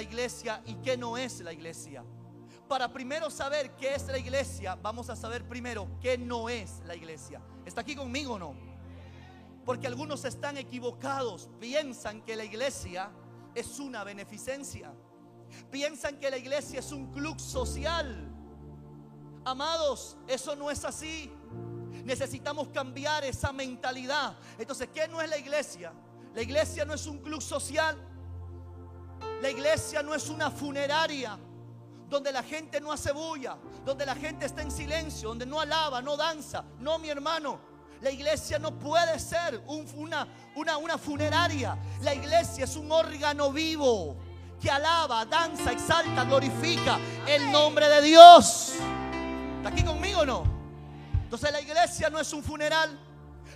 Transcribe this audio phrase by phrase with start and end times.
[0.00, 2.02] la iglesia y qué no es la iglesia.
[2.66, 6.96] Para primero saber qué es la iglesia, vamos a saber primero qué no es la
[6.96, 7.42] iglesia.
[7.66, 8.54] ¿Está aquí conmigo o no?
[9.66, 13.10] Porque algunos están equivocados, piensan que la iglesia
[13.54, 14.90] es una beneficencia.
[15.70, 18.26] Piensan que la iglesia es un club social.
[19.44, 21.30] Amados, eso no es así.
[22.04, 24.34] Necesitamos cambiar esa mentalidad.
[24.58, 25.92] Entonces, ¿qué no es la iglesia?
[26.34, 27.98] La iglesia no es un club social.
[29.40, 31.38] La iglesia no es una funeraria
[32.08, 36.02] donde la gente no hace bulla, donde la gente está en silencio, donde no alaba,
[36.02, 36.64] no danza.
[36.78, 37.70] No, mi hermano.
[38.02, 40.26] La iglesia no puede ser una,
[40.56, 41.78] una, una funeraria.
[42.00, 44.16] La iglesia es un órgano vivo
[44.60, 48.74] que alaba, danza, exalta, glorifica el nombre de Dios.
[49.58, 50.44] ¿Está aquí conmigo o no?
[51.22, 52.98] Entonces la iglesia no es un funeral.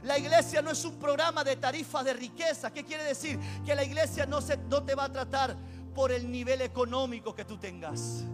[0.02, 2.70] La iglesia no es un programa de tarifas de riqueza.
[2.70, 3.38] ¿Qué quiere decir?
[3.64, 5.56] Que la iglesia no, se, no te va a tratar
[5.94, 8.24] por el nivel económico que tú tengas.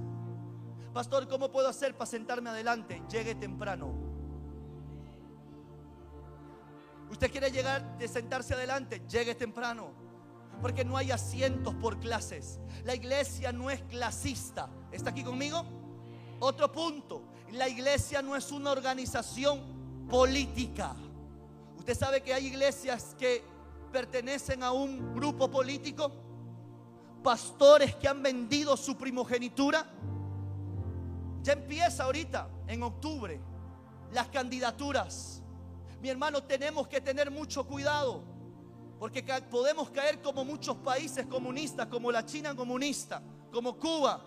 [0.92, 3.02] Pastor, ¿cómo puedo hacer para sentarme adelante?
[3.08, 3.92] Llegue temprano.
[7.10, 9.92] Usted quiere llegar de sentarse adelante, llegue temprano.
[10.60, 12.60] Porque no hay asientos por clases.
[12.84, 14.68] La iglesia no es clasista.
[14.92, 15.64] ¿Está aquí conmigo?
[16.40, 17.22] Otro punto.
[17.52, 20.94] La iglesia no es una organización política.
[21.78, 23.42] Usted sabe que hay iglesias que
[23.90, 26.12] pertenecen a un grupo político.
[27.22, 29.86] Pastores que han vendido su primogenitura.
[31.42, 33.40] Ya empieza ahorita, en octubre,
[34.12, 35.40] las candidaturas
[36.00, 38.24] mi hermano, tenemos que tener mucho cuidado.
[38.98, 44.22] Porque podemos caer como muchos países comunistas, como la China comunista, como Cuba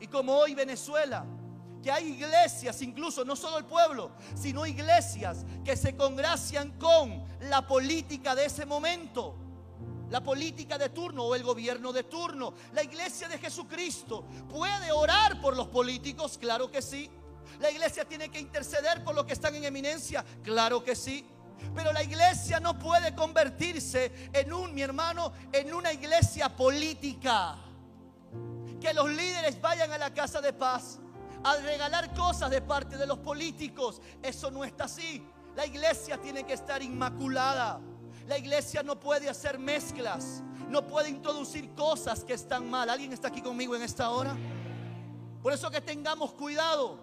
[0.00, 1.24] y como hoy Venezuela.
[1.82, 7.66] Que hay iglesias, incluso no solo el pueblo, sino iglesias que se congracian con la
[7.66, 9.36] política de ese momento.
[10.10, 12.54] La política de turno o el gobierno de turno.
[12.72, 17.10] La iglesia de Jesucristo puede orar por los políticos, claro que sí.
[17.60, 20.24] La iglesia tiene que interceder por los que están en eminencia.
[20.42, 21.26] Claro que sí.
[21.74, 27.56] Pero la iglesia no puede convertirse en un, mi hermano, en una iglesia política.
[28.80, 30.98] Que los líderes vayan a la casa de paz
[31.42, 34.00] a regalar cosas de parte de los políticos.
[34.22, 35.26] Eso no está así.
[35.54, 37.80] La iglesia tiene que estar inmaculada.
[38.26, 40.42] La iglesia no puede hacer mezclas.
[40.68, 42.90] No puede introducir cosas que están mal.
[42.90, 44.36] ¿Alguien está aquí conmigo en esta hora?
[45.42, 46.98] Por eso que tengamos cuidado.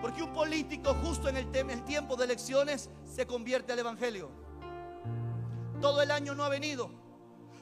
[0.00, 4.30] Porque un político justo en el, tiempo de elecciones se convierte al Evangelio.
[5.80, 6.90] Todo el año no ha venido.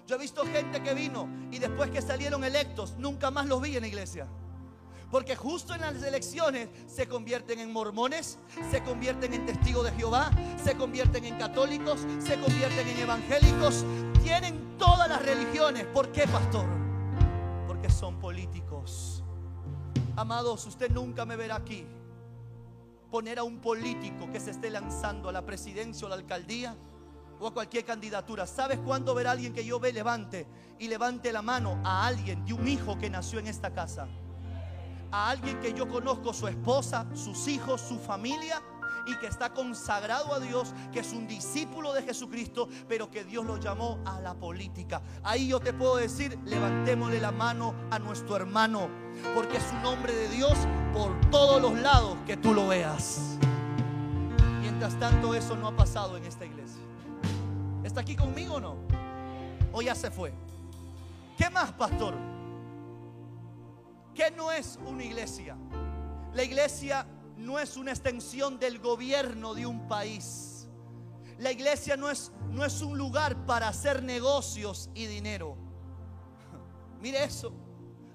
[0.07, 3.77] Yo he visto gente que vino y después que salieron electos, nunca más los vi
[3.77, 4.27] en la iglesia.
[5.11, 8.39] Porque justo en las elecciones se convierten en mormones,
[8.71, 10.31] se convierten en testigos de Jehová,
[10.63, 13.85] se convierten en católicos, se convierten en evangélicos.
[14.23, 15.87] Tienen todas las religiones.
[15.87, 16.67] ¿Por qué, pastor?
[17.67, 19.23] Porque son políticos.
[20.17, 21.87] Amados, usted nunca me verá aquí
[23.11, 26.77] poner a un político que se esté lanzando a la presidencia o la alcaldía
[27.41, 28.47] o a cualquier candidatura.
[28.47, 30.47] ¿Sabes cuándo ver alguien que yo ve levante
[30.79, 34.07] y levante la mano a alguien de un hijo que nació en esta casa?
[35.11, 38.63] A alguien que yo conozco, su esposa, sus hijos, su familia
[39.07, 43.47] y que está consagrado a Dios, que es un discípulo de Jesucristo, pero que Dios
[43.47, 45.01] lo llamó a la política.
[45.23, 48.89] Ahí yo te puedo decir, levantémosle la mano a nuestro hermano,
[49.35, 50.53] porque es un hombre de Dios
[50.93, 53.39] por todos los lados que tú lo veas.
[54.61, 56.83] Mientras tanto, eso no ha pasado en esta iglesia.
[57.83, 58.77] ¿Está aquí conmigo o no?
[59.73, 60.35] O ya se fue.
[61.39, 62.15] ¿Qué más, pastor?
[64.19, 65.57] ¿Qué no es una iglesia?
[66.35, 67.07] La iglesia
[67.37, 70.67] no es una extensión del gobierno de un país.
[71.39, 75.57] La iglesia no es, no es un lugar para hacer negocios y dinero.
[77.01, 77.53] Mire eso.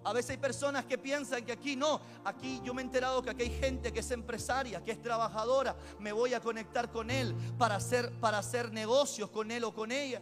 [0.04, 3.30] A veces hay personas que piensan que aquí no, aquí yo me he enterado que
[3.30, 7.34] aquí hay gente que es empresaria, que es trabajadora, me voy a conectar con él
[7.58, 10.22] para hacer, para hacer negocios con él o con ella.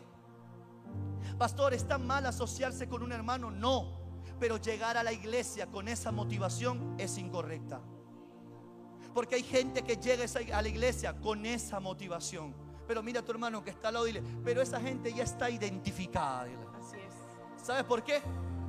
[1.39, 3.49] Pastor, ¿está mal asociarse con un hermano?
[3.49, 4.00] No,
[4.41, 7.79] pero llegar a la iglesia con esa motivación es incorrecta.
[9.13, 10.25] Porque hay gente que llega
[10.57, 12.55] a la iglesia con esa motivación.
[12.87, 15.25] Pero mira a tu hermano que está al lado y dile, pero esa gente ya
[15.25, 16.47] está identificada.
[16.73, 17.63] Así es.
[17.63, 18.19] ¿Sabes por qué?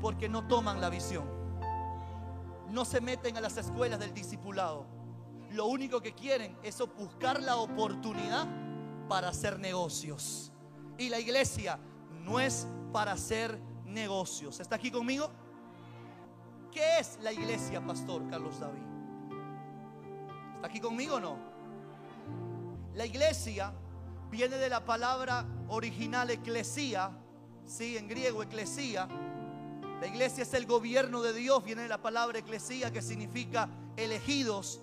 [0.02, 1.24] Porque no toman la visión.
[2.68, 4.84] No se meten a las escuelas del discipulado.
[5.52, 8.46] Lo único que quieren es buscar la oportunidad
[9.08, 10.52] para hacer negocios.
[10.98, 11.78] Y la iglesia
[12.26, 14.60] no es para hacer negocios.
[14.60, 15.30] ¿Está aquí conmigo?
[16.72, 18.82] ¿Qué es la iglesia, Pastor Carlos David?
[20.54, 21.36] ¿Está aquí conmigo o no?
[22.94, 23.74] La iglesia
[24.30, 27.10] viene de la palabra original eclesía,
[27.66, 29.06] sí, en griego eclesía,
[30.00, 34.82] La iglesia es el gobierno de Dios, viene de la palabra eclesía que significa elegidos,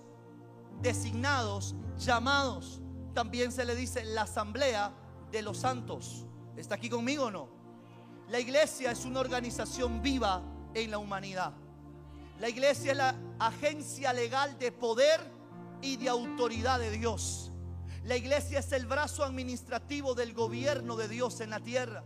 [0.82, 2.82] designados, llamados.
[3.14, 4.94] También se le dice la asamblea
[5.30, 6.26] de los santos.
[6.56, 7.50] ¿Está aquí conmigo o no?
[8.30, 10.42] La iglesia es una organización viva
[10.74, 11.52] en la humanidad.
[12.40, 15.20] La iglesia es la agencia legal de poder
[15.82, 17.52] y de autoridad de Dios.
[18.04, 22.04] La iglesia es el brazo administrativo del gobierno de Dios en la tierra.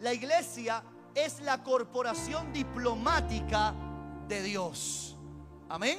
[0.00, 0.82] La iglesia
[1.14, 3.74] es la corporación diplomática
[4.26, 5.16] de Dios.
[5.68, 5.98] Amén.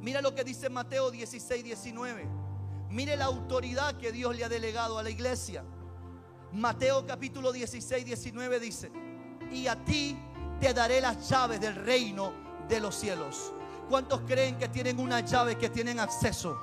[0.00, 2.28] Mira lo que dice Mateo 16, 19.
[2.90, 5.64] Mire la autoridad que Dios le ha delegado a la iglesia.
[6.52, 8.90] Mateo capítulo 16, 19 dice,
[9.52, 10.16] y a ti
[10.60, 12.32] te daré las llaves del reino
[12.68, 13.52] de los cielos.
[13.88, 16.58] ¿Cuántos creen que tienen una llave que tienen acceso?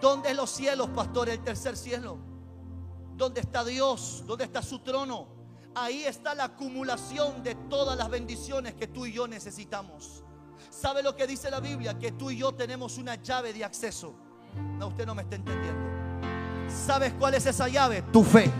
[0.00, 1.28] ¿Dónde es los cielos, pastor?
[1.28, 2.18] El tercer cielo.
[3.16, 4.24] ¿Dónde está Dios?
[4.26, 5.28] ¿Dónde está su trono?
[5.74, 10.24] Ahí está la acumulación de todas las bendiciones que tú y yo necesitamos.
[10.70, 11.98] ¿Sabe lo que dice la Biblia?
[11.98, 14.14] Que tú y yo tenemos una llave de acceso.
[14.78, 15.86] No, usted no me está entendiendo.
[16.68, 18.02] ¿Sabes cuál es esa llave?
[18.12, 18.50] Tu fe.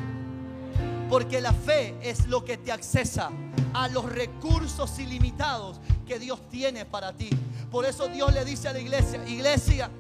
[1.09, 3.31] Porque la fe es lo que te accesa
[3.73, 7.31] a los recursos ilimitados que Dios tiene para ti.
[7.71, 9.91] Por eso Dios le dice a la iglesia, iglesia,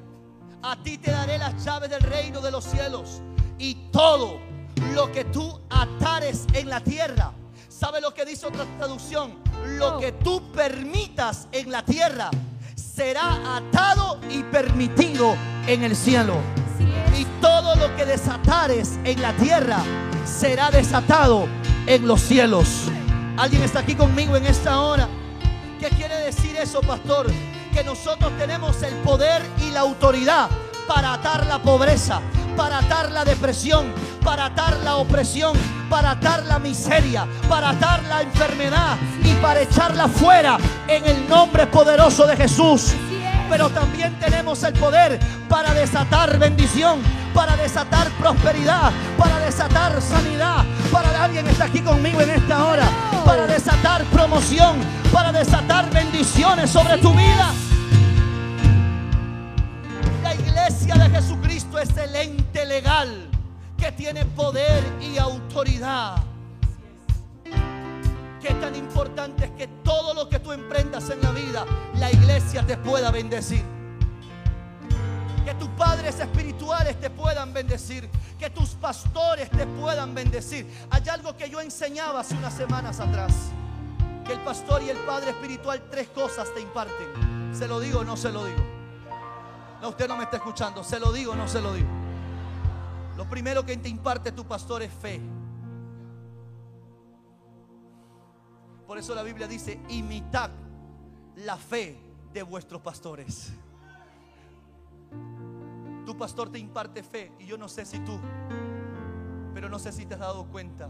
[0.62, 3.20] a ti te daré las llaves del reino de los cielos
[3.58, 4.38] y todo
[4.94, 7.32] lo que tú atares en la tierra.
[7.68, 9.34] ¿Sabe lo que dice otra traducción?
[9.66, 12.30] Lo que tú permitas en la tierra
[12.74, 15.36] será atado y permitido
[15.66, 16.36] en el cielo.
[17.16, 19.78] Y todo lo que desatares en la tierra
[20.24, 21.48] será desatado
[21.86, 22.88] en los cielos.
[23.36, 25.08] ¿Alguien está aquí conmigo en esta hora?
[25.78, 27.26] ¿Qué quiere decir eso, pastor?
[27.72, 30.48] Que nosotros tenemos el poder y la autoridad
[30.88, 32.20] para atar la pobreza,
[32.56, 33.92] para atar la depresión,
[34.24, 35.56] para atar la opresión,
[35.90, 41.66] para atar la miseria, para atar la enfermedad y para echarla fuera en el nombre
[41.66, 42.94] poderoso de Jesús
[43.48, 47.00] pero también tenemos el poder para desatar bendición,
[47.34, 50.64] para desatar prosperidad, para desatar sanidad.
[50.90, 52.88] Para alguien está aquí conmigo en esta hora,
[53.24, 54.76] para desatar promoción,
[55.12, 57.52] para desatar bendiciones sobre tu vida.
[60.22, 63.28] La iglesia de Jesucristo es el ente legal
[63.78, 66.16] que tiene poder y autoridad.
[68.46, 71.66] Qué tan importante es que todo lo que tú emprendas en la vida,
[71.96, 73.64] la iglesia te pueda bendecir.
[75.44, 78.08] Que tus padres espirituales te puedan bendecir.
[78.38, 80.64] Que tus pastores te puedan bendecir.
[80.90, 83.32] Hay algo que yo enseñaba hace unas semanas atrás.
[84.24, 87.52] Que el pastor y el padre espiritual tres cosas te imparten.
[87.52, 88.64] ¿Se lo digo o no se lo digo?
[89.82, 90.84] No, usted no me está escuchando.
[90.84, 91.88] ¿Se lo digo o no se lo digo?
[93.16, 95.20] Lo primero que te imparte tu pastor es fe.
[98.86, 100.50] Por eso la Biblia dice, imitad
[101.36, 101.98] la fe
[102.32, 103.52] de vuestros pastores.
[106.04, 108.18] Tu pastor te imparte fe y yo no sé si tú,
[109.52, 110.88] pero no sé si te has dado cuenta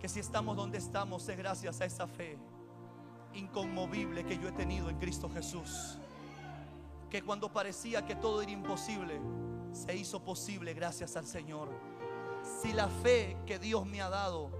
[0.00, 2.38] que si estamos donde estamos es gracias a esa fe
[3.34, 5.98] inconmovible que yo he tenido en Cristo Jesús.
[7.10, 9.20] Que cuando parecía que todo era imposible,
[9.72, 11.68] se hizo posible gracias al Señor.
[12.62, 14.50] Si la fe que Dios me ha dado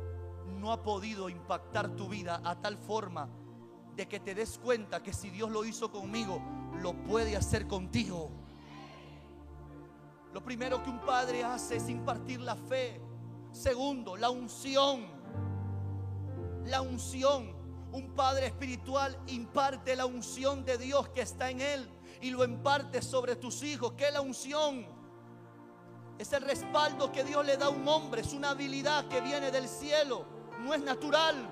[0.48, 3.28] no ha podido impactar tu vida a tal forma
[3.98, 6.40] de que te des cuenta que si Dios lo hizo conmigo,
[6.80, 8.30] lo puede hacer contigo.
[10.32, 13.00] Lo primero que un padre hace es impartir la fe.
[13.50, 15.04] Segundo, la unción.
[16.64, 17.56] La unción.
[17.90, 21.90] Un padre espiritual imparte la unción de Dios que está en él
[22.20, 23.94] y lo imparte sobre tus hijos.
[23.96, 24.86] ¿Qué es la unción?
[26.18, 29.50] Es el respaldo que Dios le da a un hombre, es una habilidad que viene
[29.50, 31.48] del cielo no es natural.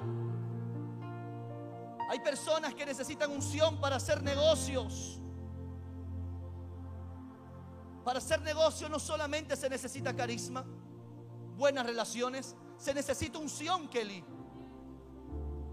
[2.08, 5.20] Hay personas que necesitan unción para hacer negocios.
[8.04, 10.64] Para hacer negocios no solamente se necesita carisma,
[11.56, 14.24] buenas relaciones, se necesita unción, Kelly.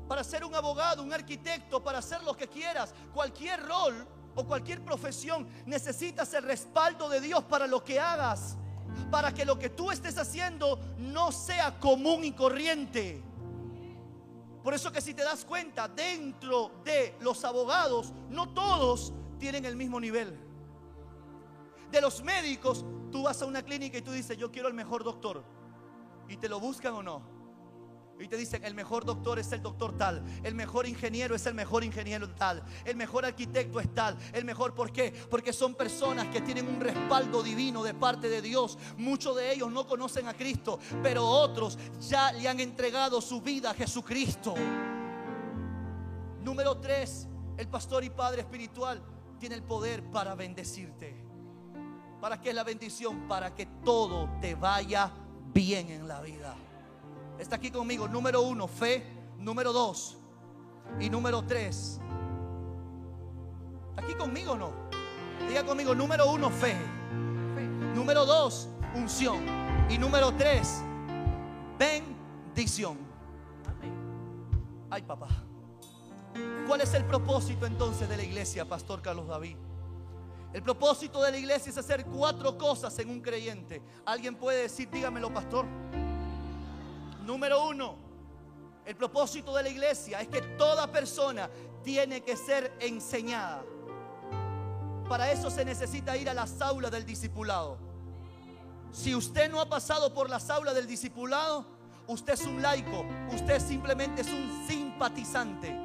[0.08, 4.84] Para ser un abogado, un arquitecto, para hacer lo que quieras, cualquier rol o cualquier
[4.84, 8.58] profesión, necesitas el respaldo de Dios para lo que hagas
[9.12, 13.22] para que lo que tú estés haciendo no sea común y corriente.
[14.64, 19.76] Por eso que si te das cuenta, dentro de los abogados, no todos tienen el
[19.76, 20.40] mismo nivel.
[21.92, 25.04] De los médicos, tú vas a una clínica y tú dices, yo quiero el mejor
[25.04, 25.44] doctor.
[26.30, 27.33] ¿Y te lo buscan o no?
[28.24, 31.54] Y te dicen, el mejor doctor es el doctor tal, el mejor ingeniero es el
[31.54, 35.14] mejor ingeniero tal, el mejor arquitecto es tal, el mejor, ¿por qué?
[35.30, 38.78] Porque son personas que tienen un respaldo divino de parte de Dios.
[38.98, 43.72] Muchos de ellos no conocen a Cristo, pero otros ya le han entregado su vida
[43.72, 44.56] a Jesucristo.
[46.42, 47.28] Número tres,
[47.58, 49.02] el pastor y padre espiritual
[49.40, 51.16] tiene el poder para bendecirte.
[52.22, 53.28] ¿Para qué es la bendición?
[53.28, 55.12] Para que todo te vaya
[55.54, 56.56] bien en la vida.
[57.40, 58.08] Está aquí conmigo.
[58.08, 59.04] Número uno, fe.
[59.40, 60.18] Número dos.
[61.00, 62.00] Y número tres.
[63.90, 64.72] ¿Está aquí conmigo o no?
[65.48, 66.76] Diga conmigo, número uno, fe.
[67.94, 69.46] Número dos, unción.
[69.90, 70.82] Y número tres,
[71.78, 72.98] bendición.
[74.90, 75.28] Ay, papá.
[76.68, 79.58] ¿Cuál es el propósito entonces de la iglesia, Pastor Carlos David?
[80.54, 83.82] El propósito de la iglesia es hacer cuatro cosas en un creyente.
[84.06, 85.66] ¿Alguien puede decir, dígamelo, pastor?
[87.26, 87.96] Número uno,
[88.86, 91.50] el propósito de la iglesia es que toda persona
[91.84, 93.64] tiene que ser enseñada.
[95.08, 97.78] Para eso se necesita ir a las aulas del discipulado.
[98.92, 101.66] Si usted no ha pasado por las aulas del discipulado,
[102.08, 105.76] usted es un laico, usted simplemente es un simpatizante,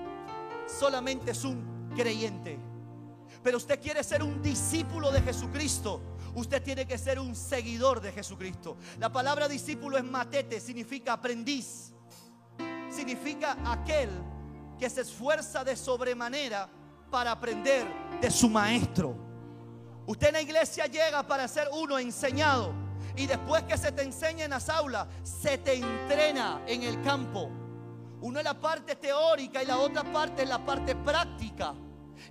[0.66, 2.58] solamente es un creyente.
[3.42, 6.00] Pero usted quiere ser un discípulo de Jesucristo.
[6.38, 8.76] Usted tiene que ser un seguidor de Jesucristo.
[9.00, 11.92] La palabra discípulo es matete, significa aprendiz.
[12.88, 14.08] Significa aquel
[14.78, 16.68] que se esfuerza de sobremanera
[17.10, 17.88] para aprender
[18.20, 19.16] de su maestro.
[20.06, 22.72] Usted en la iglesia llega para ser uno enseñado.
[23.16, 27.50] Y después que se te enseña en las aulas, se te entrena en el campo.
[28.20, 31.74] Uno es la parte teórica y la otra parte es la parte práctica.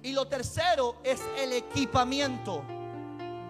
[0.02, 2.77] Y lo tercero es el equipamiento.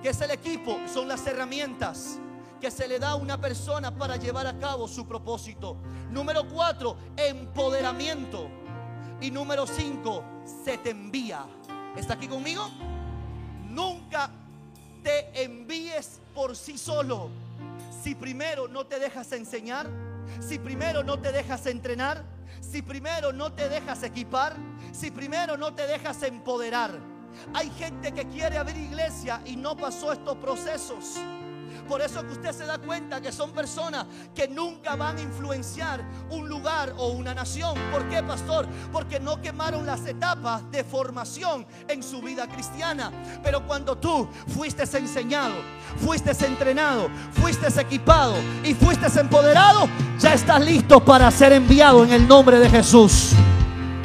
[0.01, 0.77] ¿Qué es el equipo?
[0.91, 2.19] Son las herramientas
[2.61, 5.77] que se le da a una persona para llevar a cabo su propósito.
[6.11, 8.49] Número cuatro, empoderamiento.
[9.21, 10.23] Y número cinco,
[10.63, 11.45] se te envía.
[11.95, 12.69] ¿Está aquí conmigo?
[13.69, 14.29] Nunca
[15.03, 17.29] te envíes por sí solo.
[18.03, 19.89] Si primero no te dejas enseñar,
[20.39, 22.23] si primero no te dejas entrenar,
[22.61, 24.55] si primero no te dejas equipar,
[24.91, 27.16] si primero no te dejas empoderar.
[27.53, 31.19] Hay gente que quiere abrir iglesia y no pasó estos procesos.
[31.87, 36.03] Por eso que usted se da cuenta que son personas que nunca van a influenciar
[36.29, 37.75] un lugar o una nación.
[37.91, 38.67] ¿Por qué, pastor?
[38.91, 43.11] Porque no quemaron las etapas de formación en su vida cristiana.
[43.41, 45.55] Pero cuando tú fuiste enseñado,
[45.97, 49.87] fuiste entrenado, fuiste equipado y fuiste empoderado,
[50.19, 53.31] ya estás listo para ser enviado en el nombre de Jesús.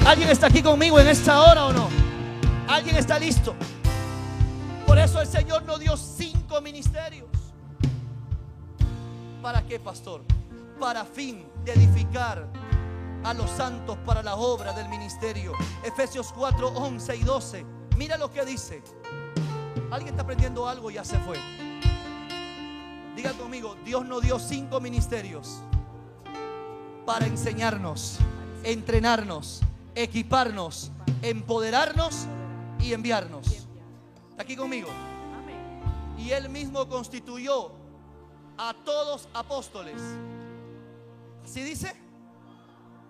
[0.07, 2.02] ¿Alguien está aquí conmigo en esta hora o no?
[2.73, 3.55] ¿Alguien está listo?
[4.87, 7.29] Por eso el Señor nos dio cinco ministerios.
[9.43, 10.23] ¿Para qué, pastor?
[10.81, 12.49] Para fin de edificar
[13.25, 15.53] a los santos para la obra del ministerio.
[15.85, 17.67] Efesios 4, 11 y 12.
[17.99, 18.83] Mira lo que dice.
[19.91, 21.37] Alguien está aprendiendo algo y ya se fue.
[23.15, 25.59] Diga conmigo, Dios nos dio cinco ministerios
[27.05, 28.17] para enseñarnos,
[28.65, 29.61] entrenarnos,
[29.95, 32.27] equiparnos, empoderarnos
[32.83, 33.47] y enviarnos.
[34.31, 34.89] ¿Está aquí conmigo?
[36.19, 37.73] Y Él mismo constituyó
[38.59, 40.01] a todos apóstoles.
[41.45, 41.95] ¿Así dice?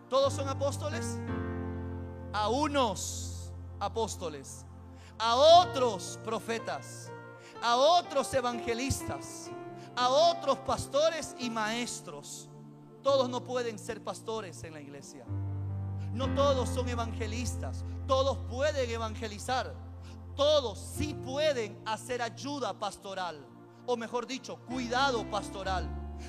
[0.09, 1.19] ¿Todos son apóstoles?
[2.33, 4.65] A unos apóstoles,
[5.19, 7.11] a otros profetas,
[7.63, 9.51] a otros evangelistas,
[9.97, 12.49] a otros pastores y maestros.
[13.03, 15.25] Todos no pueden ser pastores en la iglesia.
[16.13, 17.85] No todos son evangelistas.
[18.07, 19.75] Todos pueden evangelizar.
[20.37, 23.53] Todos sí pueden hacer ayuda pastoral
[23.87, 25.89] o mejor dicho, cuidado pastoral.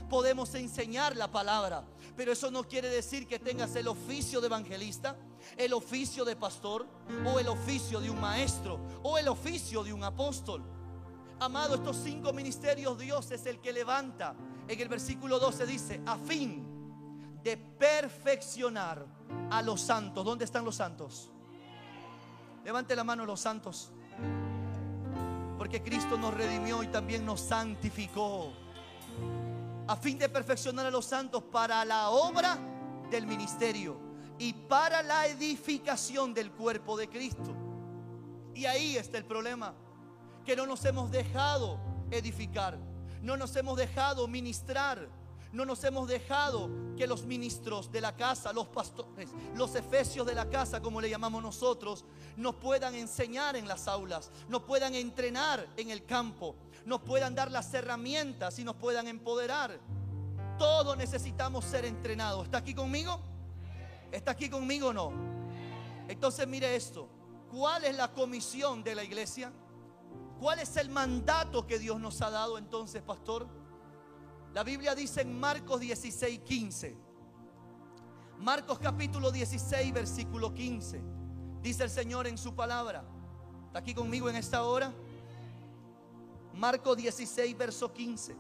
[0.09, 1.85] Podemos enseñar la palabra,
[2.15, 5.15] pero eso no quiere decir que tengas el oficio de evangelista,
[5.55, 6.87] el oficio de pastor,
[7.25, 10.63] o el oficio de un maestro, o el oficio de un apóstol.
[11.39, 14.35] Amado, estos cinco ministerios Dios es el que levanta.
[14.67, 16.73] En el versículo 12 dice, a fin
[17.43, 19.05] de perfeccionar
[19.51, 20.23] a los santos.
[20.23, 21.29] ¿Dónde están los santos?
[22.63, 23.91] Levante la mano los santos.
[25.57, 28.53] Porque Cristo nos redimió y también nos santificó.
[29.88, 32.57] A fin de perfeccionar a los santos para la obra
[33.12, 34.00] del ministerio
[34.39, 37.53] y para la edificación del cuerpo de Cristo.
[38.55, 39.73] Y ahí está el problema,
[40.45, 41.79] que no nos hemos dejado
[42.12, 42.77] edificar,
[43.21, 45.09] no nos hemos dejado ministrar
[45.53, 50.33] no nos hemos dejado que los ministros de la casa, los pastores, los efesios de
[50.33, 52.03] la casa, como le llamamos nosotros,
[52.36, 56.55] nos puedan enseñar en las aulas, nos puedan entrenar en el campo,
[56.86, 59.79] nos puedan dar las herramientas y nos puedan empoderar.
[60.57, 62.45] Todos necesitamos ser entrenados.
[62.45, 63.19] ¿Está aquí conmigo?
[64.12, 65.12] ¿Está aquí conmigo o no?
[66.07, 67.07] Entonces mire esto.
[67.51, 69.53] ¿Cuál es la comisión de la iglesia?
[70.39, 73.48] ¿Cuál es el mandato que Dios nos ha dado entonces, pastor?
[74.53, 76.95] La Biblia dice en Marcos 16, 15.
[78.38, 81.01] Marcos capítulo 16, versículo 15.
[81.63, 83.03] Dice el Señor en su palabra.
[83.65, 84.93] ¿Está aquí conmigo en esta hora?
[86.53, 88.36] Marcos 16, verso 15.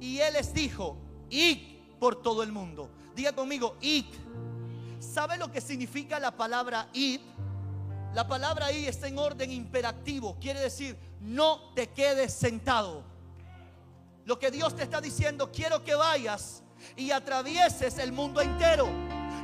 [0.00, 0.98] Y Él les dijo,
[1.30, 2.90] id por todo el mundo.
[3.16, 4.04] Diga conmigo, id.
[5.00, 7.20] ¿Sabe lo que significa la palabra id?
[8.12, 10.36] La palabra id está en orden imperativo.
[10.38, 13.13] Quiere decir, no te quedes sentado.
[14.24, 16.62] Lo que Dios te está diciendo, quiero que vayas
[16.96, 18.88] y atravieses el mundo entero.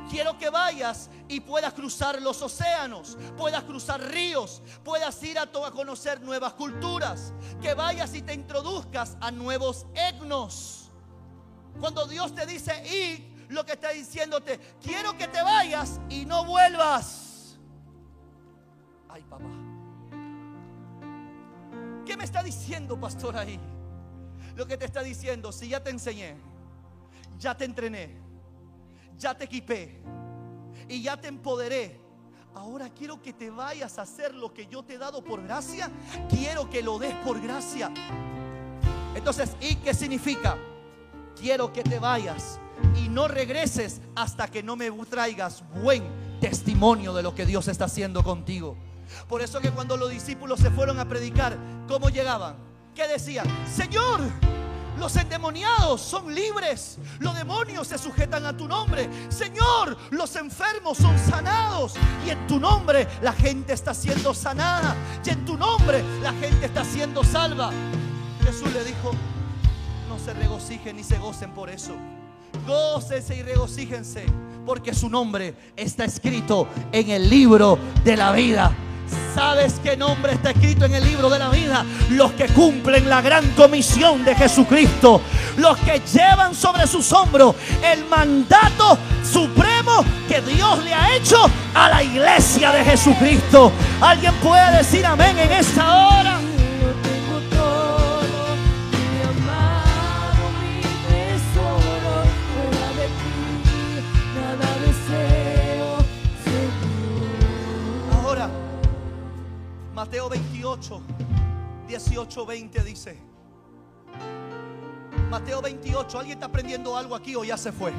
[0.09, 5.71] Quiero que vayas y puedas cruzar los océanos, puedas cruzar ríos, puedas ir a, a
[5.71, 10.91] conocer nuevas culturas, que vayas y te introduzcas a nuevos etnos.
[11.79, 16.43] Cuando Dios te dice ir, lo que está diciéndote, quiero que te vayas y no
[16.45, 17.57] vuelvas.
[19.07, 19.45] Ay, papá.
[22.05, 23.59] ¿Qué me está diciendo, pastor, ahí?
[24.61, 26.35] Lo que te está diciendo, si ya te enseñé,
[27.39, 28.15] ya te entrené,
[29.17, 30.03] ya te equipé
[30.87, 31.99] y ya te empoderé.
[32.53, 35.89] Ahora quiero que te vayas a hacer lo que yo te he dado por gracia.
[36.29, 37.91] Quiero que lo des por gracia.
[39.15, 40.55] Entonces, ¿y qué significa?
[41.35, 42.59] Quiero que te vayas
[43.03, 46.03] y no regreses hasta que no me traigas buen
[46.39, 48.77] testimonio de lo que Dios está haciendo contigo.
[49.27, 52.70] Por eso que cuando los discípulos se fueron a predicar, ¿cómo llegaban?
[52.95, 53.45] ¿Qué decían?
[53.73, 54.19] Señor,
[54.97, 56.97] los endemoniados son libres.
[57.19, 59.09] Los demonios se sujetan a tu nombre.
[59.29, 61.93] Señor, los enfermos son sanados.
[62.25, 64.95] Y en tu nombre la gente está siendo sanada.
[65.25, 67.71] Y en tu nombre la gente está siendo salva.
[68.43, 69.11] Jesús le dijo,
[70.09, 71.93] no se regocijen ni se gocen por eso.
[72.67, 74.25] Gócense y regocíjense
[74.65, 78.71] porque su nombre está escrito en el libro de la vida.
[79.33, 81.85] ¿Sabes qué nombre está escrito en el libro de la vida?
[82.09, 85.21] Los que cumplen la gran comisión de Jesucristo.
[85.57, 91.37] Los que llevan sobre sus hombros el mandato supremo que Dios le ha hecho
[91.73, 93.71] a la iglesia de Jesucristo.
[94.01, 96.40] ¿Alguien puede decir amén en esta hora?
[110.01, 110.99] Mateo 28,
[111.87, 113.19] 18, 20 dice.
[115.29, 117.93] Mateo 28, ¿alguien está aprendiendo algo aquí o ya se fue?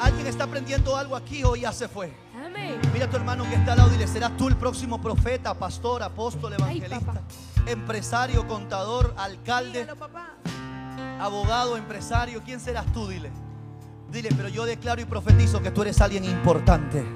[0.00, 2.12] ¿Alguien está aprendiendo algo aquí o ya se fue?
[2.92, 5.54] Mira a tu hermano que está al lado y dile, serás tú el próximo profeta,
[5.54, 7.22] pastor, apóstol, evangelista,
[7.66, 9.86] empresario, contador, alcalde,
[11.20, 12.42] abogado, empresario.
[12.44, 13.06] ¿Quién serás tú?
[13.06, 13.30] Dile.
[14.10, 17.06] Dile, pero yo declaro y profetizo que tú eres alguien importante.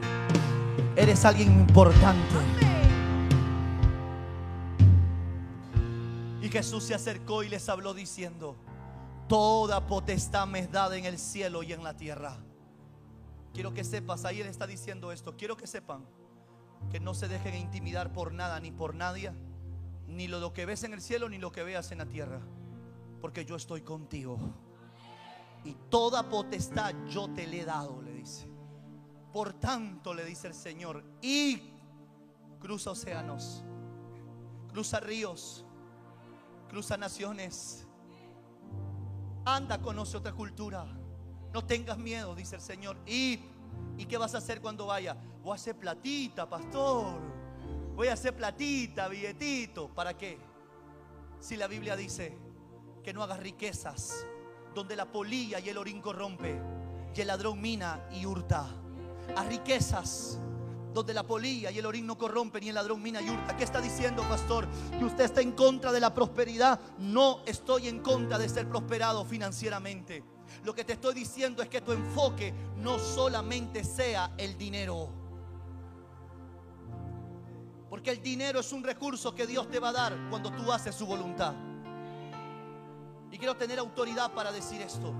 [0.95, 2.60] Eres alguien importante.
[6.51, 8.57] Jesús se acercó y les habló diciendo,
[9.29, 12.39] toda potestad me es dada en el cielo y en la tierra.
[13.53, 16.05] Quiero que sepas, ahí Él está diciendo esto, quiero que sepan
[16.91, 19.33] que no se dejen intimidar por nada ni por nadie,
[20.07, 22.41] ni lo que ves en el cielo ni lo que veas en la tierra,
[23.21, 24.39] porque yo estoy contigo.
[25.65, 28.49] Y toda potestad yo te le he dado, le dice.
[29.33, 31.75] Por tanto, le dice el Señor, y
[32.61, 33.63] cruza océanos,
[34.73, 35.67] cruza ríos,
[36.71, 37.85] cruza naciones,
[39.45, 40.87] anda, conoce otra cultura.
[41.53, 42.97] No tengas miedo, dice el Señor.
[43.07, 43.41] Y,
[43.99, 45.17] ¿y qué vas a hacer cuando vaya?
[45.43, 47.21] Voy a hacer platita, pastor.
[47.97, 49.89] Voy a hacer platita, billetito.
[49.89, 50.39] ¿Para qué?
[51.41, 52.39] Si la Biblia dice
[53.03, 54.25] que no hagas riquezas
[54.73, 56.57] donde la polilla y el orín corrompe
[57.13, 58.69] y el ladrón mina y hurta.
[59.37, 60.39] A riquezas
[60.93, 63.57] donde la polilla y el orín no corrompen y el ladrón mina y hurta.
[63.57, 64.67] ¿Qué está diciendo, pastor?
[64.99, 66.81] Que usted está en contra de la prosperidad.
[66.99, 70.25] No estoy en contra de ser prosperado financieramente.
[70.65, 75.09] Lo que te estoy diciendo es que tu enfoque no solamente sea el dinero.
[77.89, 80.95] Porque el dinero es un recurso que Dios te va a dar cuando tú haces
[80.95, 81.55] su voluntad.
[83.33, 85.15] Y quiero tener autoridad para decir esto.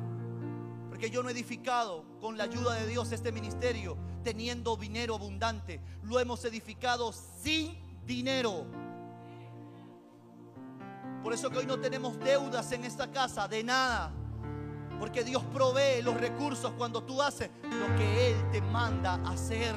[1.01, 5.81] Porque yo no he edificado con la ayuda de Dios este ministerio teniendo dinero abundante.
[6.03, 8.67] Lo hemos edificado sin dinero.
[11.23, 14.13] Por eso que hoy no tenemos deudas en esta casa, de nada.
[14.99, 19.75] Porque Dios provee los recursos cuando tú haces lo que Él te manda hacer.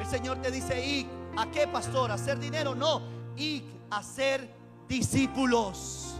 [0.00, 2.10] El Señor te dice, ¿y a qué pastor?
[2.10, 2.74] ¿A hacer dinero?
[2.74, 3.00] No,
[3.36, 4.52] y a ser
[4.88, 6.16] discípulos.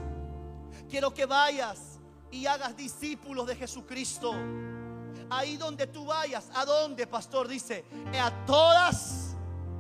[0.88, 1.89] Quiero que vayas
[2.31, 4.33] y hagas discípulos de Jesucristo.
[5.29, 7.49] Ahí donde tú vayas, ¿a dónde, pastor?
[7.49, 7.85] Dice,
[8.21, 9.37] a todas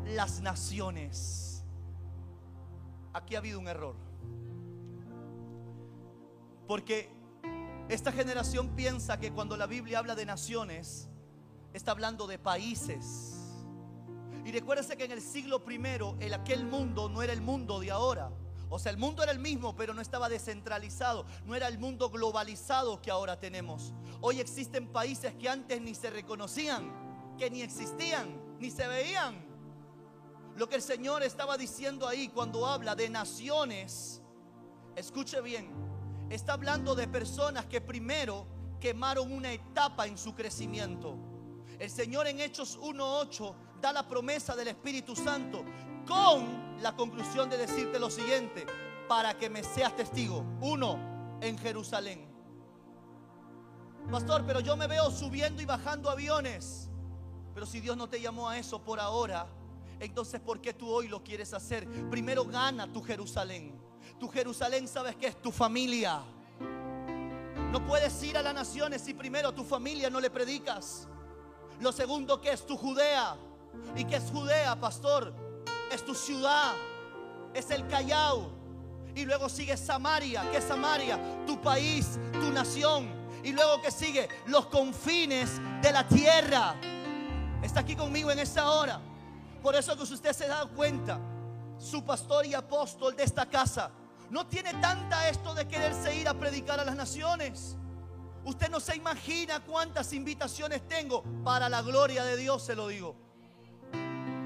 [0.06, 1.64] las naciones.
[3.12, 3.96] Aquí ha habido un error.
[6.66, 7.10] Porque
[7.88, 11.08] esta generación piensa que cuando la Biblia habla de naciones,
[11.72, 13.36] está hablando de países.
[14.44, 17.90] Y recuérdese que en el siglo primero, el aquel mundo no era el mundo de
[17.90, 18.30] ahora.
[18.72, 21.26] O sea, el mundo era el mismo, pero no estaba descentralizado.
[21.44, 23.92] No era el mundo globalizado que ahora tenemos.
[24.20, 29.44] Hoy existen países que antes ni se reconocían, que ni existían, ni se veían.
[30.56, 34.22] Lo que el Señor estaba diciendo ahí cuando habla de naciones,
[34.94, 35.72] escuche bien,
[36.30, 38.46] está hablando de personas que primero
[38.78, 41.16] quemaron una etapa en su crecimiento.
[41.80, 45.64] El Señor en Hechos 1.8 da la promesa del Espíritu Santo
[46.06, 48.66] con la conclusión de decirte lo siguiente,
[49.08, 50.44] para que me seas testigo.
[50.60, 52.28] Uno, en Jerusalén.
[54.10, 56.90] Pastor, pero yo me veo subiendo y bajando aviones.
[57.54, 59.46] Pero si Dios no te llamó a eso por ahora,
[60.00, 61.88] entonces ¿por qué tú hoy lo quieres hacer?
[62.10, 63.80] Primero gana tu Jerusalén.
[64.18, 65.40] Tu Jerusalén, ¿sabes que es?
[65.40, 66.22] Tu familia.
[67.72, 71.08] No puedes ir a las naciones si primero a tu familia no le predicas.
[71.80, 73.36] Lo segundo que es tu Judea.
[73.96, 75.32] ¿Y qué es Judea, pastor?
[75.90, 76.72] Es tu ciudad.
[77.54, 78.50] Es el Callao.
[79.14, 80.48] Y luego sigue Samaria.
[80.50, 81.18] ¿Qué es Samaria?
[81.46, 83.08] Tu país, tu nación.
[83.42, 86.74] Y luego que sigue los confines de la tierra.
[87.62, 89.00] Está aquí conmigo en esta hora.
[89.62, 91.18] Por eso que usted se da cuenta,
[91.78, 93.90] su pastor y apóstol de esta casa
[94.30, 97.76] no tiene tanta esto de quererse ir a predicar a las naciones.
[98.44, 103.14] Usted no se imagina cuántas invitaciones tengo para la gloria de Dios, se lo digo.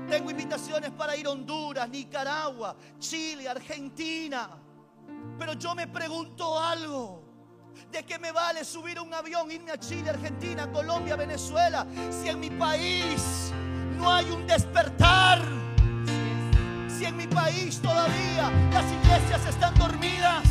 [0.08, 4.50] Tengo invitaciones para ir a Honduras, Nicaragua, Chile, Argentina.
[5.38, 7.22] Pero yo me pregunto algo.
[7.90, 12.38] ¿De qué me vale subir un avión, irme a Chile, Argentina, Colombia, Venezuela, si en
[12.38, 13.52] mi país
[13.96, 15.40] no hay un despertar?
[16.88, 20.44] Si en mi país todavía las iglesias están dormidas,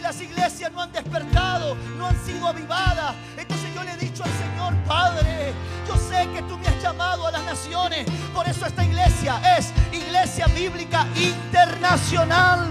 [0.00, 4.30] las iglesias no han despertado, no han sido avivadas, entonces yo le he dicho al
[4.30, 5.52] Señor, Padre,
[5.86, 9.72] yo sé que tú me has llamado a las naciones, por eso esta iglesia es
[9.92, 12.68] Iglesia Bíblica Internacional.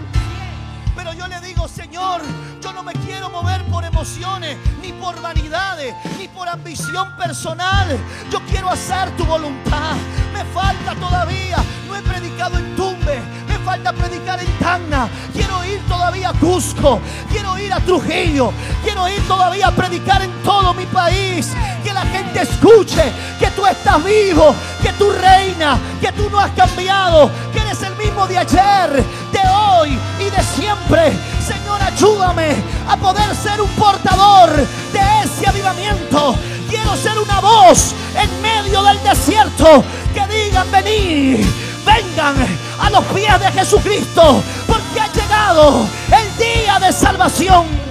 [0.96, 2.22] Pero yo le digo, Señor,
[2.62, 7.98] yo no me quiero mover por emociones, ni por vanidades, ni por ambición personal.
[8.30, 9.96] Yo quiero hacer tu voluntad.
[10.34, 11.58] Me falta todavía.
[11.88, 13.22] No he predicado en Tumbe.
[13.70, 15.08] Falta predicar en Tacna.
[15.32, 17.00] Quiero ir todavía a Cusco.
[17.30, 18.52] Quiero ir a Trujillo.
[18.84, 21.52] Quiero ir todavía a predicar en todo mi país.
[21.84, 23.04] Que la gente escuche
[23.40, 27.96] que tú estás vivo, que tú reinas, que tú no has cambiado, que eres el
[27.96, 31.14] mismo de ayer, de hoy y de siempre.
[31.46, 32.56] Señor, ayúdame
[32.88, 36.36] a poder ser un portador de ese avivamiento.
[36.68, 39.84] Quiero ser una voz en medio del desierto
[40.16, 41.46] que digan, venid,
[41.90, 42.36] vengan
[42.80, 47.89] a los pies de Jesucristo, porque ha llegado el día de salvación.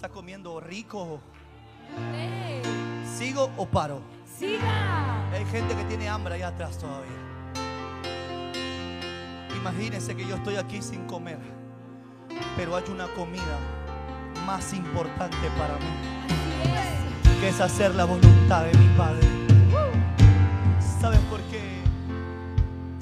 [0.00, 1.20] Está comiendo rico?
[3.04, 4.00] ¿Sigo o paro?
[4.24, 5.30] ¡Siga!
[5.30, 7.12] Hay gente que tiene hambre allá atrás todavía.
[9.54, 11.38] Imagínense que yo estoy aquí sin comer,
[12.56, 13.58] pero hay una comida
[14.46, 19.28] más importante para mí, que es hacer la voluntad de mi Padre.
[20.98, 21.82] ¿Sabes por qué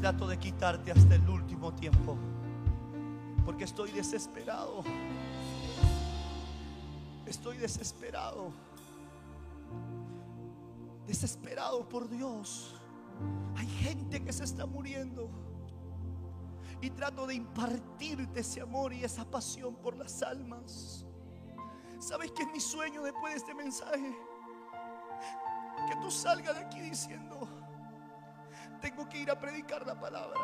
[0.01, 2.19] trato de quitarte hasta el último tiempo?
[3.45, 4.83] Porque estoy desesperado.
[7.29, 8.53] Estoy desesperado.
[11.07, 12.75] Desesperado por Dios.
[13.55, 15.29] Hay gente que se está muriendo.
[16.81, 21.05] Y trato de impartirte ese amor y esa pasión por las almas.
[21.99, 24.17] ¿Sabes qué es mi sueño después de este mensaje?
[25.87, 27.47] Que tú salgas de aquí diciendo,
[28.81, 30.41] tengo que ir a predicar la palabra.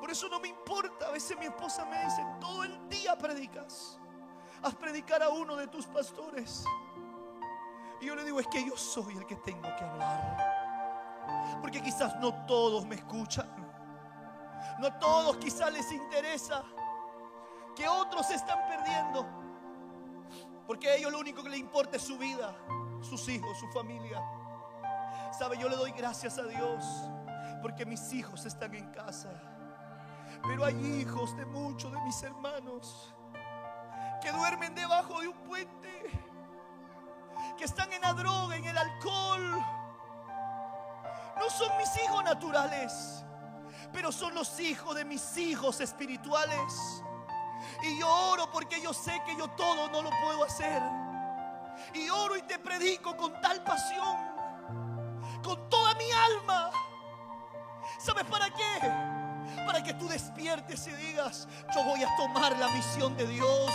[0.00, 1.06] Por eso no me importa.
[1.08, 4.00] A veces mi esposa me dice, todo el día predicas.
[4.62, 6.64] Haz predicar a uno de tus pastores.
[8.00, 11.58] Y yo le digo, es que yo soy el que tengo que hablar.
[11.60, 13.48] Porque quizás no todos me escuchan.
[14.78, 16.62] No todos quizás les interesa.
[17.74, 19.26] Que otros se están perdiendo.
[20.66, 22.54] Porque a ellos lo único que les importa es su vida,
[23.02, 24.22] sus hijos, su familia.
[25.38, 26.84] Sabe, yo le doy gracias a Dios
[27.60, 29.30] porque mis hijos están en casa.
[30.46, 33.13] Pero hay hijos de muchos de mis hermanos
[34.24, 36.10] que duermen debajo de un puente,
[37.58, 39.62] que están en la droga, en el alcohol.
[41.38, 43.22] No son mis hijos naturales,
[43.92, 47.02] pero son los hijos de mis hijos espirituales.
[47.82, 50.82] Y yo oro porque yo sé que yo todo no lo puedo hacer.
[51.92, 54.16] Y oro y te predico con tal pasión,
[55.42, 56.70] con toda mi alma.
[57.98, 59.64] ¿Sabes para qué?
[59.66, 63.70] Para que tú despiertes y digas, yo voy a tomar la misión de Dios.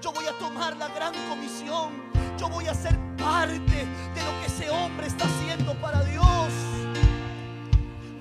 [0.00, 1.92] Yo voy a tomar la gran comisión.
[2.38, 6.52] Yo voy a ser parte de lo que ese hombre está haciendo para Dios.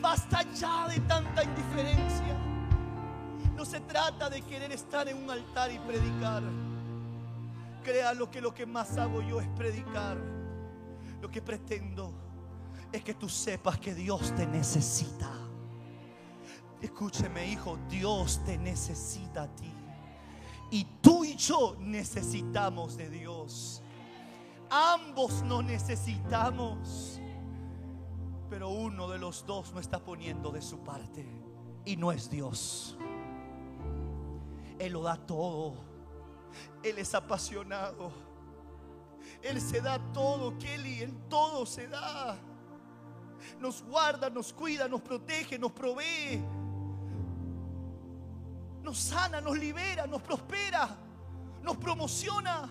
[0.01, 2.37] Basta ya de tanta indiferencia.
[3.55, 6.43] No se trata de querer estar en un altar y predicar.
[7.83, 10.17] Créalo que lo que más hago yo es predicar.
[11.21, 12.13] Lo que pretendo
[12.91, 15.31] es que tú sepas que Dios te necesita.
[16.81, 19.78] Escúcheme, hijo, Dios te necesita a ti.
[20.71, 23.81] Y tú y yo necesitamos de Dios.
[24.69, 27.19] Ambos nos necesitamos.
[28.49, 31.25] Pero uno de los dos no está poniendo de su parte.
[31.85, 32.97] Y no es Dios.
[34.77, 35.73] Él lo da todo.
[36.83, 38.11] Él es apasionado.
[39.41, 41.01] Él se da todo, Kelly.
[41.01, 42.37] En todo se da.
[43.59, 46.43] Nos guarda, nos cuida, nos protege, nos provee.
[48.89, 50.89] Nos sana, nos libera, nos prospera,
[51.61, 52.67] nos promociona.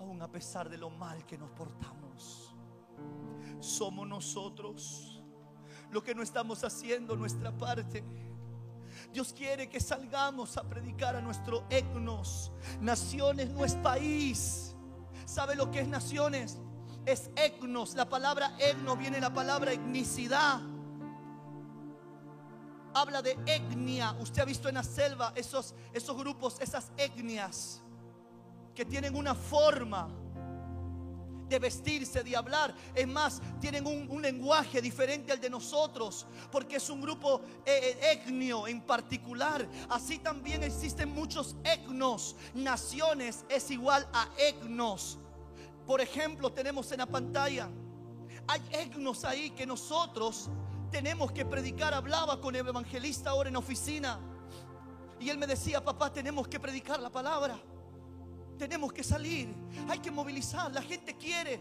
[0.00, 2.56] Aún a pesar de lo mal que nos portamos.
[3.60, 5.22] Somos nosotros
[5.90, 8.02] lo que no estamos haciendo nuestra parte.
[9.12, 12.50] Dios quiere que salgamos a predicar a nuestro etnos.
[12.80, 14.74] Naciones no es país.
[15.26, 16.58] ¿Sabe lo que es naciones?
[17.04, 17.96] Es etnos.
[17.96, 20.71] La palabra etno viene de la palabra etnicidad.
[22.94, 24.12] Habla de etnia.
[24.20, 27.80] Usted ha visto en la selva esos, esos grupos, esas etnias
[28.74, 30.08] que tienen una forma
[31.48, 32.74] de vestirse, de hablar.
[32.94, 37.98] Es más, tienen un, un lenguaje diferente al de nosotros, porque es un grupo eh,
[38.00, 39.68] eh, etnio en particular.
[39.90, 42.36] Así también existen muchos etnos.
[42.54, 45.18] Naciones es igual a etnos.
[45.86, 47.68] Por ejemplo, tenemos en la pantalla,
[48.46, 50.48] hay etnos ahí que nosotros
[50.92, 51.94] tenemos que predicar.
[51.94, 54.20] Hablaba con el evangelista ahora en oficina.
[55.18, 57.58] Y él me decía, papá, tenemos que predicar la palabra.
[58.58, 59.52] Tenemos que salir.
[59.88, 60.70] Hay que movilizar.
[60.70, 61.60] La gente quiere.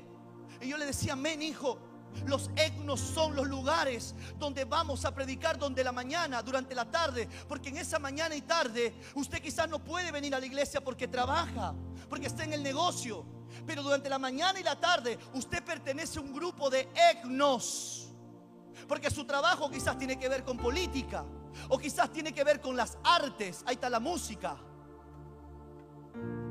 [0.60, 1.80] Y yo le decía, amén, hijo.
[2.26, 7.30] Los etnos son los lugares donde vamos a predicar, donde la mañana, durante la tarde,
[7.48, 11.08] porque en esa mañana y tarde usted quizás no puede venir a la iglesia porque
[11.08, 11.74] trabaja,
[12.10, 13.26] porque está en el negocio,
[13.66, 18.11] pero durante la mañana y la tarde usted pertenece a un grupo de etnos,
[18.92, 21.24] porque su trabajo quizás tiene que ver con política,
[21.70, 24.58] o quizás tiene que ver con las artes, ahí está la música.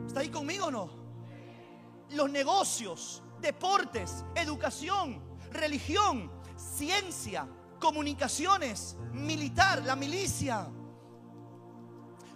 [0.06, 0.90] ¿Está ahí conmigo o no?
[2.12, 5.20] Los negocios, deportes, educación,
[5.52, 7.46] religión, ciencia,
[7.78, 10.66] comunicaciones, militar, la milicia.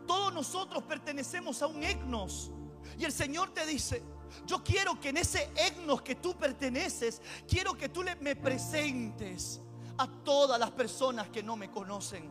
[0.07, 2.53] Todos nosotros pertenecemos a un etnos.
[2.99, 4.03] Y el Señor te dice,
[4.45, 9.63] yo quiero que en ese etnos que tú perteneces, quiero que tú me presentes
[9.99, 12.31] a todas las personas que no me conocen.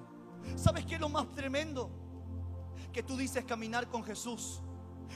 [0.56, 1.90] ¿Sabes qué es lo más tremendo?
[2.92, 4.62] Que tú dices caminar con Jesús,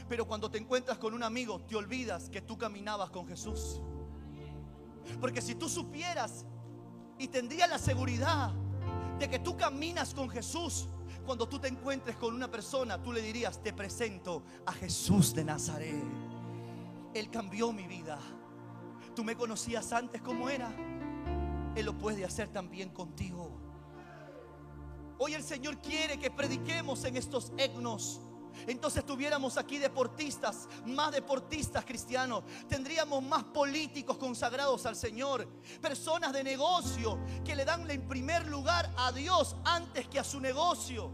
[0.07, 3.81] pero cuando te encuentras con un amigo te olvidas que tú caminabas con Jesús.
[5.19, 6.45] Porque si tú supieras
[7.17, 8.51] y tendrías la seguridad
[9.19, 10.87] de que tú caminas con Jesús,
[11.25, 15.43] cuando tú te encuentres con una persona, tú le dirías, te presento a Jesús de
[15.43, 16.03] Nazaret.
[17.13, 18.17] Él cambió mi vida.
[19.15, 20.71] Tú me conocías antes como era.
[21.77, 23.51] Él lo puede hacer también contigo.
[25.19, 28.19] Hoy el Señor quiere que prediquemos en estos etnos.
[28.65, 35.47] Entonces tuviéramos aquí deportistas, más deportistas cristianos, tendríamos más políticos consagrados al Señor,
[35.79, 40.39] personas de negocio que le dan en primer lugar a Dios antes que a su
[40.39, 41.11] negocio.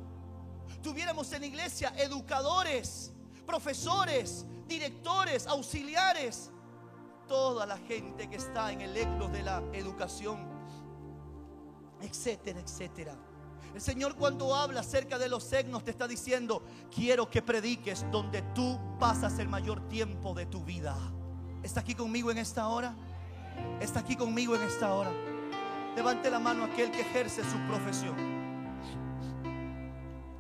[0.82, 3.12] Tuviéramos en la iglesia educadores,
[3.45, 6.49] profesores, directores, auxiliares,
[7.28, 10.53] toda la gente que está en el eclos de la educación,
[12.04, 13.16] etcétera, etcétera.
[13.74, 16.62] El Señor cuando habla acerca de los signos te está diciendo,
[16.94, 20.96] quiero que prediques donde tú pasas el mayor tiempo de tu vida.
[21.63, 22.94] ¿Está aquí conmigo en esta hora?
[23.80, 25.12] ¿Está aquí conmigo en esta hora?
[25.96, 28.16] Levante la mano aquel que ejerce su profesión.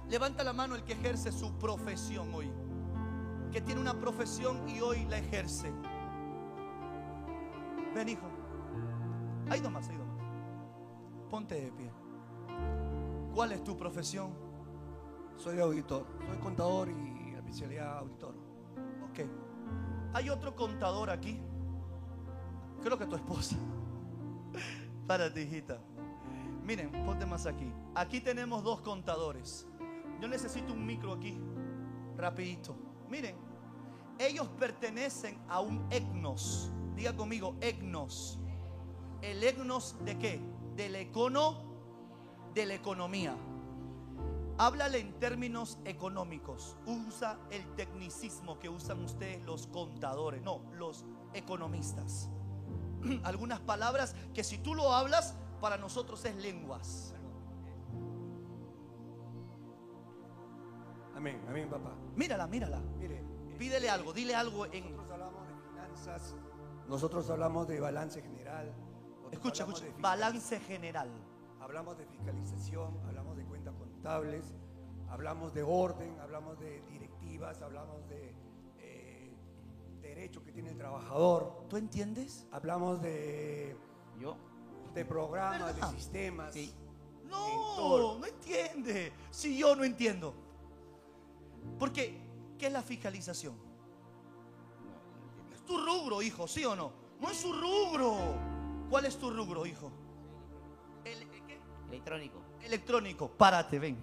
[0.09, 2.51] Levanta la mano el que ejerce su profesión hoy.
[3.53, 5.71] que tiene una profesión y hoy la ejerce.
[7.93, 8.27] Ven, hijo.
[9.49, 10.02] Hay dos más, hay dos más.
[11.33, 11.91] Ponte de pie.
[13.33, 14.35] ¿Cuál es tu profesión?
[15.35, 18.35] Soy auditor, soy contador y la especialidad auditor.
[19.09, 19.21] Ok.
[20.13, 21.41] Hay otro contador aquí.
[22.83, 23.55] Creo que tu esposa.
[25.07, 25.81] Párate, hijita.
[26.61, 27.73] Miren, ponte más aquí.
[27.95, 29.67] Aquí tenemos dos contadores.
[30.21, 31.41] Yo necesito un micro aquí.
[32.15, 32.77] Rapidito.
[33.09, 33.35] Miren,
[34.19, 36.71] ellos pertenecen a un etnos.
[36.95, 38.39] Diga conmigo, etnos.
[39.23, 40.52] ¿El etnos de qué?
[40.75, 41.63] Del econo,
[42.53, 43.35] de la economía.
[44.57, 46.77] Háblale en términos económicos.
[46.85, 52.29] Usa el tecnicismo que usan ustedes los contadores, no, los economistas.
[53.23, 57.15] Algunas palabras que si tú lo hablas, para nosotros es lenguas.
[61.15, 61.93] Amén, amén, papá.
[62.15, 62.81] Mírala, mírala.
[62.99, 64.93] Mire, eh, Pídele algo, dile algo en...
[64.93, 66.35] nosotros hablamos de finanzas,
[66.87, 68.73] nosotros hablamos de balance general.
[69.33, 70.01] Escucha, hablamos escucha.
[70.01, 71.09] Balance general.
[71.59, 74.53] Hablamos de fiscalización, hablamos de cuentas contables,
[75.09, 78.33] hablamos de orden, hablamos de directivas, hablamos de
[78.79, 79.33] eh,
[80.01, 82.45] derechos que tiene el trabajador, ¿Tú entiendes?
[82.51, 83.77] hablamos de,
[84.19, 84.35] Yo,
[84.93, 85.89] de programas, ¿Verdad?
[85.91, 86.53] de sistemas.
[86.53, 86.73] Sí.
[87.25, 87.37] No,
[87.77, 88.19] todo.
[88.19, 89.11] no entiende.
[89.31, 90.33] Si yo no entiendo.
[91.79, 92.19] Porque,
[92.59, 93.55] ¿qué es la fiscalización?
[95.53, 96.91] Es tu rubro, hijo, ¿sí o no?
[97.19, 98.52] No es su rubro.
[98.89, 99.91] ¿Cuál es tu rubro, hijo?
[101.05, 101.59] El- ¿qué?
[101.89, 102.41] electrónico.
[102.61, 103.29] Electrónico.
[103.31, 103.97] Párate, ven.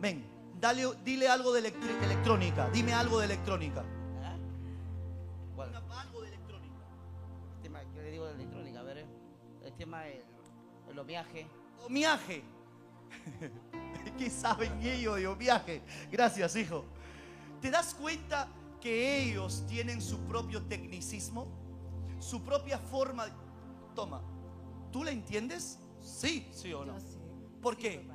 [0.00, 0.24] Ven,
[0.60, 2.68] dale, dile algo de electrónica.
[2.70, 3.84] Dime algo de electrónica.
[4.22, 4.36] ¿Ah?
[5.54, 5.74] ¿Cuál?
[5.74, 6.74] Algo de electrónica.
[7.56, 8.80] El tema, ¿Qué le digo de electrónica?
[8.80, 9.06] A ver, eh.
[9.64, 10.24] el tema del
[10.88, 11.46] el homiaje.
[11.84, 12.42] Omiaje.
[14.18, 15.82] ¿Qué saben ellos de omiaje?
[16.10, 16.84] Gracias, hijo.
[17.60, 18.48] ¿Te das cuenta
[18.80, 21.46] que ellos tienen su propio tecnicismo?
[22.20, 23.26] Su propia forma.
[23.96, 24.20] Toma,
[24.92, 25.78] ¿tú la entiendes?
[26.02, 26.94] Sí, sí o no.
[27.62, 28.06] ¿Por qué?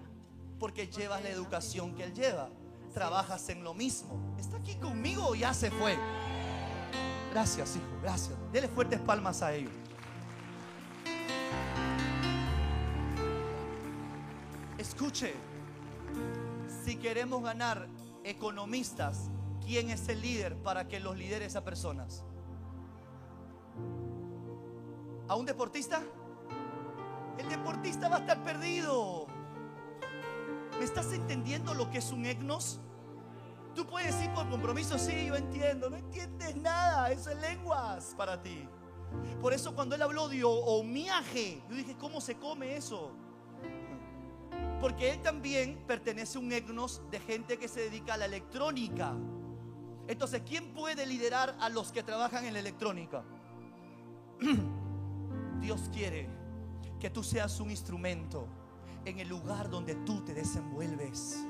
[0.60, 2.50] Porque llevas la educación que él lleva.
[2.94, 4.36] Trabajas en lo mismo.
[4.38, 5.98] ¿Está aquí conmigo o ya se fue?
[7.32, 8.38] Gracias, hijo, gracias.
[8.52, 9.72] Dele fuertes palmas a ellos.
[14.78, 15.34] Escuche,
[16.86, 17.88] si queremos ganar
[18.24, 19.32] economistas,
[19.66, 22.24] ¿quién es el líder para que los lidere esas personas?
[25.32, 26.02] ¿A un deportista?
[27.38, 29.28] El deportista va a estar perdido.
[30.78, 32.82] ¿Me estás entendiendo lo que es un etnos?
[33.74, 35.90] Tú puedes decir por compromiso, sí, yo entiendo.
[35.90, 38.68] No entiendes nada, eso es lenguas para ti.
[39.42, 43.14] Por eso cuando él habló de o- omiaje, yo dije, ¿cómo se come eso?
[44.82, 49.14] Porque él también pertenece a un etnos de gente que se dedica a la electrónica.
[50.10, 53.24] Entonces, ¿quién puede liderar a los que trabajan en la electrónica?
[55.62, 56.28] Dios quiere
[57.00, 58.48] que tú seas un instrumento
[59.06, 61.46] en el lugar donde tú te desenvuelves.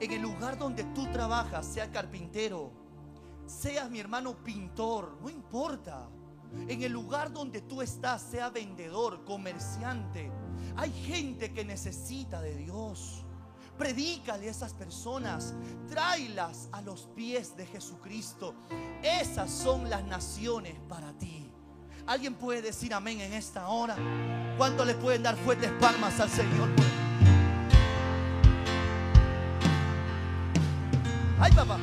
[0.00, 2.72] En el lugar donde tú trabajas, sea carpintero,
[3.46, 6.08] seas mi hermano pintor, no importa.
[6.68, 10.30] En el lugar donde tú estás, sea vendedor, comerciante.
[10.76, 13.24] Hay gente que necesita de Dios.
[13.78, 15.54] Predícale a esas personas,
[15.88, 18.54] tráelas a los pies de Jesucristo.
[19.02, 21.45] Esas son las naciones para ti.
[22.06, 23.96] ¿Alguien puede decir amén en esta hora?
[24.56, 26.68] ¿Cuánto le pueden dar fuertes palmas al Señor?
[31.40, 31.78] ¡Ay, papá!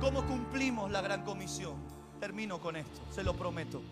[0.00, 1.74] ¿Cómo cumplimos la gran comisión?
[2.18, 3.82] Termino con esto, se lo prometo.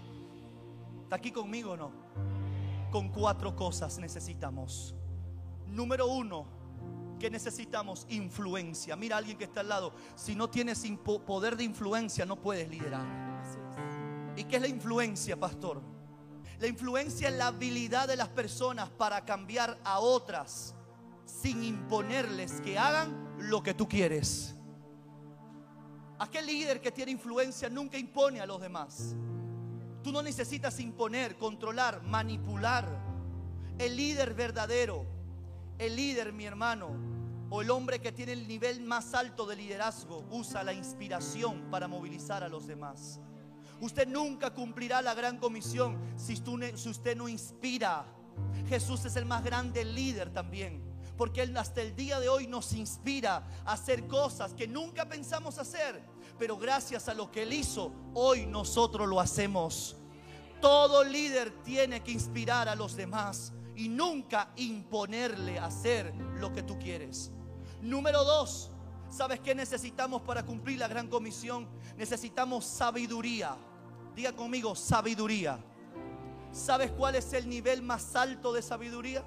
[1.03, 1.91] ¿Está aquí conmigo o no?
[2.91, 4.95] Con cuatro cosas necesitamos.
[5.69, 6.47] Número uno,
[7.23, 8.97] que necesitamos influencia.
[8.97, 9.93] Mira a alguien que está al lado.
[10.17, 10.85] Si no tienes
[11.25, 13.07] poder de influencia, no puedes liderar.
[14.37, 15.81] ¿Y qué es la influencia, pastor?
[16.59, 20.75] La influencia es la habilidad de las personas para cambiar a otras
[21.25, 24.57] sin imponerles que hagan lo que tú quieres.
[26.19, 29.15] Aquel líder que tiene influencia nunca impone a los demás.
[30.03, 32.85] Tú no necesitas imponer, controlar, manipular.
[33.79, 35.07] El líder verdadero,
[35.79, 37.12] el líder, mi hermano,
[37.55, 41.87] o el hombre que tiene el nivel más alto de liderazgo, usa la inspiración para
[41.87, 43.21] movilizar a los demás.
[43.79, 48.07] Usted nunca cumplirá la gran comisión si, usted no inspira.
[48.71, 50.83] Jesús es el más grande líder también.
[51.19, 55.59] Porque Él hasta el día de hoy nos inspira a hacer cosas que nunca pensamos
[55.59, 56.03] hacer.
[56.39, 59.99] Pero gracias a lo que Él hizo, hoy nosotros lo hacemos.
[60.63, 66.79] Todo líder tiene que inspirar a los demás y nunca imponerle hacer lo que tú
[66.79, 67.31] quieres.
[67.83, 68.71] Número dos,
[69.11, 71.69] ¿sabes qué necesitamos para cumplir la gran comisión?
[71.97, 73.57] Necesitamos sabiduría.
[74.15, 75.59] Diga conmigo, sabiduría.
[76.53, 79.25] ¿Sabes cuál es el nivel más alto de sabiduría?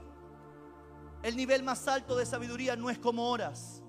[1.21, 3.81] El nivel más alto de sabiduría no es como oras,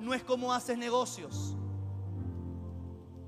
[0.00, 1.54] no es como haces negocios,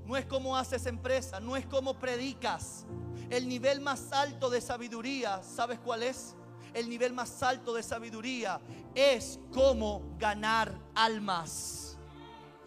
[0.05, 2.85] no es como haces empresa, no es como predicas.
[3.29, 6.35] El nivel más alto de sabiduría, ¿sabes cuál es?
[6.77, 8.61] El nivel más alto de sabiduría
[8.93, 11.97] es cómo ganar almas.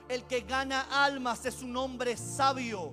[0.08, 2.92] El que gana almas es un hombre sabio.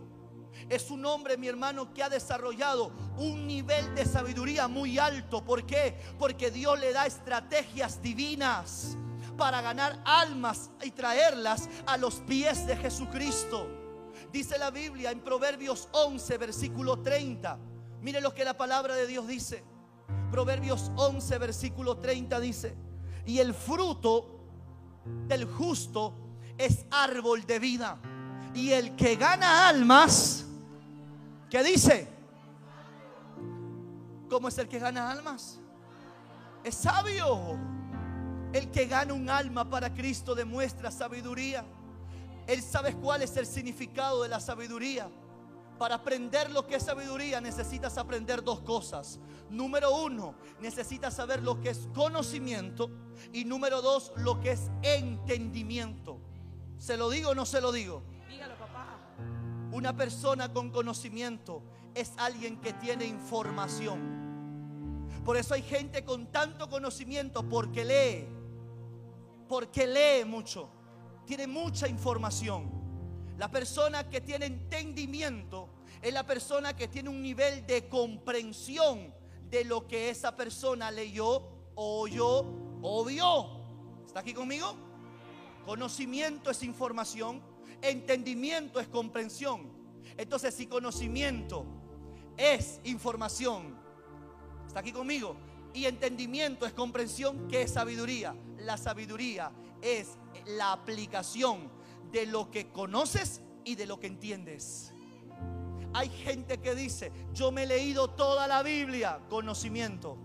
[0.69, 5.43] Es un hombre, mi hermano, que ha desarrollado un nivel de sabiduría muy alto.
[5.43, 5.97] ¿Por qué?
[6.19, 8.95] Porque Dios le da estrategias divinas
[9.39, 13.67] para ganar almas y traerlas a los pies de Jesucristo.
[14.31, 17.57] Dice la Biblia en Proverbios 11, versículo 30.
[18.03, 19.63] Mire lo que la palabra de Dios dice.
[20.31, 22.75] Proverbios 11, versículo 30 dice,
[23.25, 24.39] y el fruto
[25.27, 26.13] del justo
[26.57, 27.97] es árbol de vida.
[28.53, 30.45] Y el que gana almas,
[31.49, 32.07] ¿qué dice?
[34.29, 35.59] ¿Cómo es el que gana almas?
[36.63, 37.57] Es sabio.
[38.53, 41.65] El que gana un alma para Cristo demuestra sabiduría.
[42.47, 45.09] Él sabe cuál es el significado de la sabiduría.
[45.77, 49.19] Para aprender lo que es sabiduría necesitas aprender dos cosas.
[49.49, 52.89] Número uno, necesitas saber lo que es conocimiento.
[53.31, 56.19] Y número dos, lo que es entendimiento.
[56.77, 58.03] ¿Se lo digo o no se lo digo?
[58.27, 58.97] Dígalo, papá.
[59.71, 61.61] Una persona con conocimiento
[61.93, 65.07] es alguien que tiene información.
[65.23, 68.27] Por eso hay gente con tanto conocimiento porque lee.
[69.47, 70.69] Porque lee mucho.
[71.25, 72.86] Tiene mucha información.
[73.37, 75.69] La persona que tiene entendimiento
[76.01, 79.13] es la persona que tiene un nivel de comprensión
[79.49, 81.43] de lo que esa persona leyó,
[81.75, 82.45] oyó
[82.81, 83.47] o vio.
[84.05, 84.75] ¿Está aquí conmigo?
[85.65, 87.41] Conocimiento es información,
[87.81, 89.71] entendimiento es comprensión.
[90.17, 91.63] Entonces, si conocimiento
[92.37, 93.77] es información,
[94.65, 95.35] ¿está aquí conmigo?
[95.75, 98.35] Y entendimiento es comprensión, ¿qué es sabiduría?
[98.57, 101.76] La sabiduría es la aplicación
[102.11, 104.93] de lo que conoces y de lo que entiendes.
[105.93, 110.17] Hay gente que dice, yo me he leído toda la Biblia, conocimiento.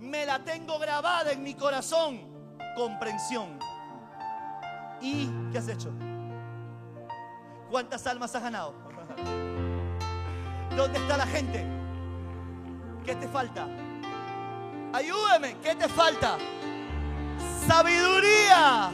[0.00, 2.20] Me la tengo grabada en mi corazón,
[2.76, 3.58] comprensión.
[5.00, 5.90] ¿Y qué has hecho?
[7.70, 8.74] ¿Cuántas almas has ganado?
[10.76, 11.64] ¿Dónde está la gente?
[13.04, 13.68] ¿Qué te falta?
[14.92, 16.38] Ayúdame, ¿qué te falta?
[17.66, 18.92] Sabiduría.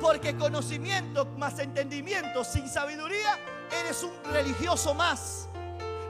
[0.00, 3.38] Porque conocimiento más entendimiento sin sabiduría,
[3.80, 5.48] eres un religioso más.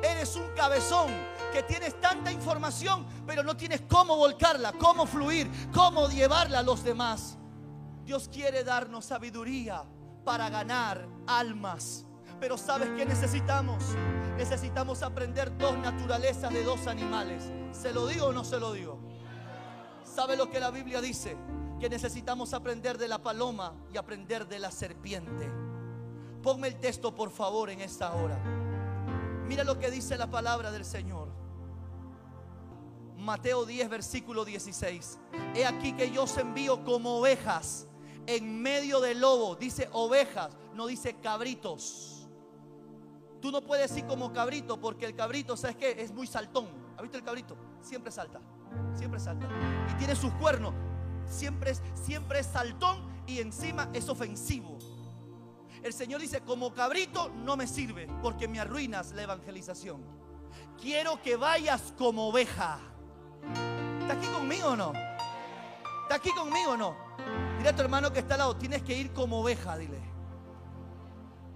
[0.02, 1.10] Eres un cabezón
[1.52, 6.84] que tienes tanta información, pero no tienes cómo volcarla, cómo fluir, cómo llevarla a los
[6.84, 7.38] demás.
[8.04, 9.82] Dios quiere darnos sabiduría
[10.24, 12.04] para ganar almas.
[12.38, 13.82] Pero ¿sabes qué necesitamos?
[14.36, 17.44] Necesitamos aprender dos naturalezas de dos animales.
[17.72, 18.98] ¿Se lo digo o no se lo digo?
[20.04, 21.36] ¿Sabe lo que la Biblia dice?
[21.80, 25.50] Que necesitamos aprender de la paloma y aprender de la serpiente.
[26.42, 28.38] Ponme el texto por favor en esta hora.
[29.46, 31.28] Mira lo que dice la palabra del Señor.
[33.16, 35.18] Mateo 10, versículo 16.
[35.54, 37.86] He aquí que yo os envío como ovejas
[38.26, 39.56] en medio del lobo.
[39.56, 42.28] Dice ovejas, no dice cabritos.
[43.40, 45.96] Tú no puedes ir como cabrito porque el cabrito, ¿sabes qué?
[45.98, 46.68] Es muy saltón.
[46.96, 47.56] ¿Has visto el cabrito?
[47.80, 48.40] Siempre salta,
[48.94, 49.46] siempre salta.
[49.92, 50.74] Y tiene sus cuernos.
[51.28, 54.78] Siempre es, siempre es saltón y encima es ofensivo.
[55.82, 60.02] El Señor dice, como cabrito no me sirve porque me arruinas la evangelización.
[60.80, 62.78] Quiero que vayas como oveja.
[64.00, 64.92] ¿Está aquí conmigo o no?
[66.02, 66.96] ¿Está aquí conmigo o no?
[67.58, 70.00] Dile a tu hermano que está al lado, tienes que ir como oveja, dile.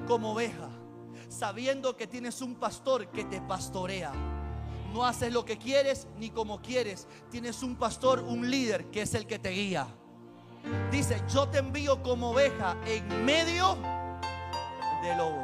[0.06, 0.68] Como oveja.
[1.28, 4.12] Sabiendo que tienes un pastor que te pastorea.
[4.92, 7.06] No haces lo que quieres ni como quieres.
[7.30, 9.86] Tienes un pastor, un líder que es el que te guía.
[10.90, 13.76] Dice, yo te envío como oveja en medio
[15.02, 15.42] de lobo.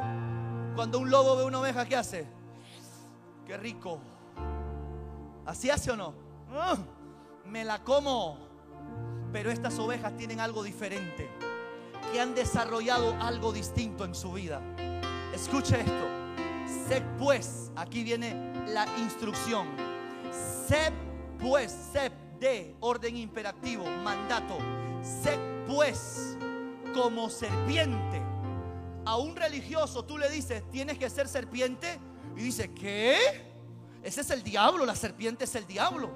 [0.75, 2.27] Cuando un lobo ve una oveja, ¿qué hace?
[3.45, 3.99] Qué rico.
[5.45, 6.13] ¿Así hace o no?
[6.51, 6.77] ¡Ah!
[7.45, 8.37] Me la como.
[9.31, 11.29] Pero estas ovejas tienen algo diferente.
[12.11, 14.61] Que han desarrollado algo distinto en su vida.
[15.33, 16.16] Escuche esto.
[16.87, 18.33] Sé pues, aquí viene
[18.67, 19.67] la instrucción.
[20.67, 20.91] Sé
[21.39, 24.57] pues, sé de orden imperativo, mandato.
[25.01, 26.37] Sé pues
[26.93, 28.21] como serpiente.
[29.05, 31.99] A un religioso tú le dices, tienes que ser serpiente.
[32.35, 33.17] Y dice, ¿qué?
[34.03, 36.09] Ese es el diablo, la serpiente es el diablo.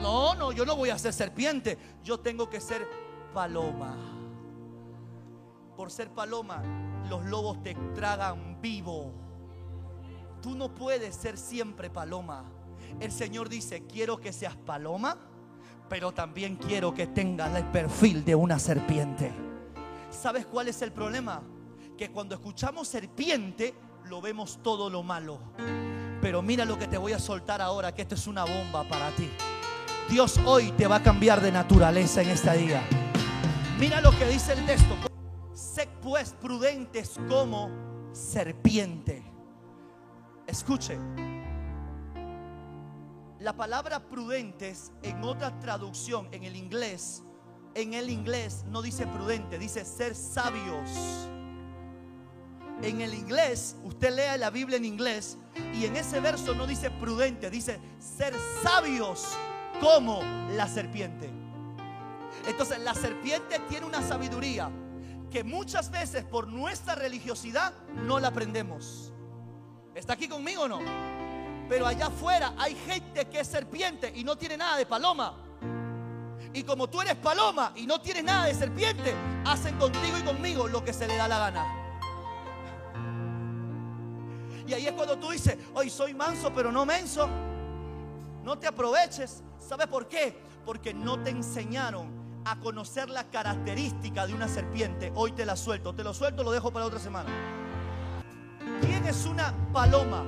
[0.00, 1.76] No, no, yo no voy a ser serpiente.
[2.02, 2.88] Yo tengo que ser
[3.34, 3.96] paloma.
[5.76, 6.62] Por ser paloma,
[7.08, 9.21] los lobos te tragan vivo.
[10.42, 12.44] Tú no puedes ser siempre paloma.
[12.98, 15.16] El Señor dice, quiero que seas paloma,
[15.88, 19.32] pero también quiero que tengas el perfil de una serpiente.
[20.10, 21.42] ¿Sabes cuál es el problema?
[21.96, 23.72] Que cuando escuchamos serpiente,
[24.06, 25.38] lo vemos todo lo malo.
[26.20, 29.10] Pero mira lo que te voy a soltar ahora, que esto es una bomba para
[29.12, 29.30] ti.
[30.10, 32.82] Dios hoy te va a cambiar de naturaleza en este día.
[33.78, 34.96] Mira lo que dice el texto.
[35.54, 37.70] Sé pues prudentes como
[38.12, 39.31] serpiente.
[40.52, 40.98] Escuche.
[43.40, 47.22] La palabra prudentes en otra traducción, en el inglés,
[47.74, 50.90] en el inglés no dice prudente, dice ser sabios.
[52.82, 55.38] En el inglés, usted lea la Biblia en inglés
[55.72, 59.26] y en ese verso no dice prudente, dice ser sabios
[59.80, 60.20] como
[60.54, 61.30] la serpiente.
[62.46, 64.70] Entonces la serpiente tiene una sabiduría
[65.30, 69.11] que muchas veces por nuestra religiosidad no la aprendemos.
[69.94, 70.80] ¿Está aquí conmigo o no?
[71.68, 75.34] Pero allá afuera hay gente que es serpiente y no tiene nada de paloma.
[76.54, 79.14] Y como tú eres paloma y no tienes nada de serpiente,
[79.44, 81.78] hacen contigo y conmigo lo que se le da la gana.
[84.66, 87.28] Y ahí es cuando tú dices, hoy soy manso pero no menso.
[88.42, 89.42] No te aproveches.
[89.58, 90.36] ¿Sabe por qué?
[90.64, 95.12] Porque no te enseñaron a conocer la característica de una serpiente.
[95.14, 95.94] Hoy te la suelto.
[95.94, 97.61] Te lo suelto, lo dejo para otra semana.
[99.02, 100.24] ¿Quién es una paloma?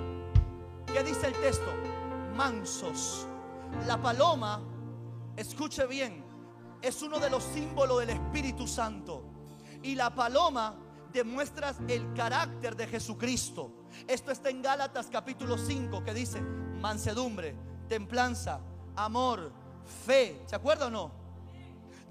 [0.93, 1.73] ¿Qué dice el texto?
[2.35, 3.25] Mansos.
[3.87, 4.61] La paloma,
[5.37, 6.25] escuche bien,
[6.83, 9.23] es uno de los símbolos del Espíritu Santo.
[9.81, 10.75] Y la paloma
[11.13, 13.87] demuestra el carácter de Jesucristo.
[14.09, 17.55] Esto está en Gálatas capítulo 5 que dice mansedumbre,
[17.89, 18.59] templanza,
[18.97, 19.53] amor,
[20.05, 20.43] fe.
[20.47, 21.13] ¿Se acuerda o no?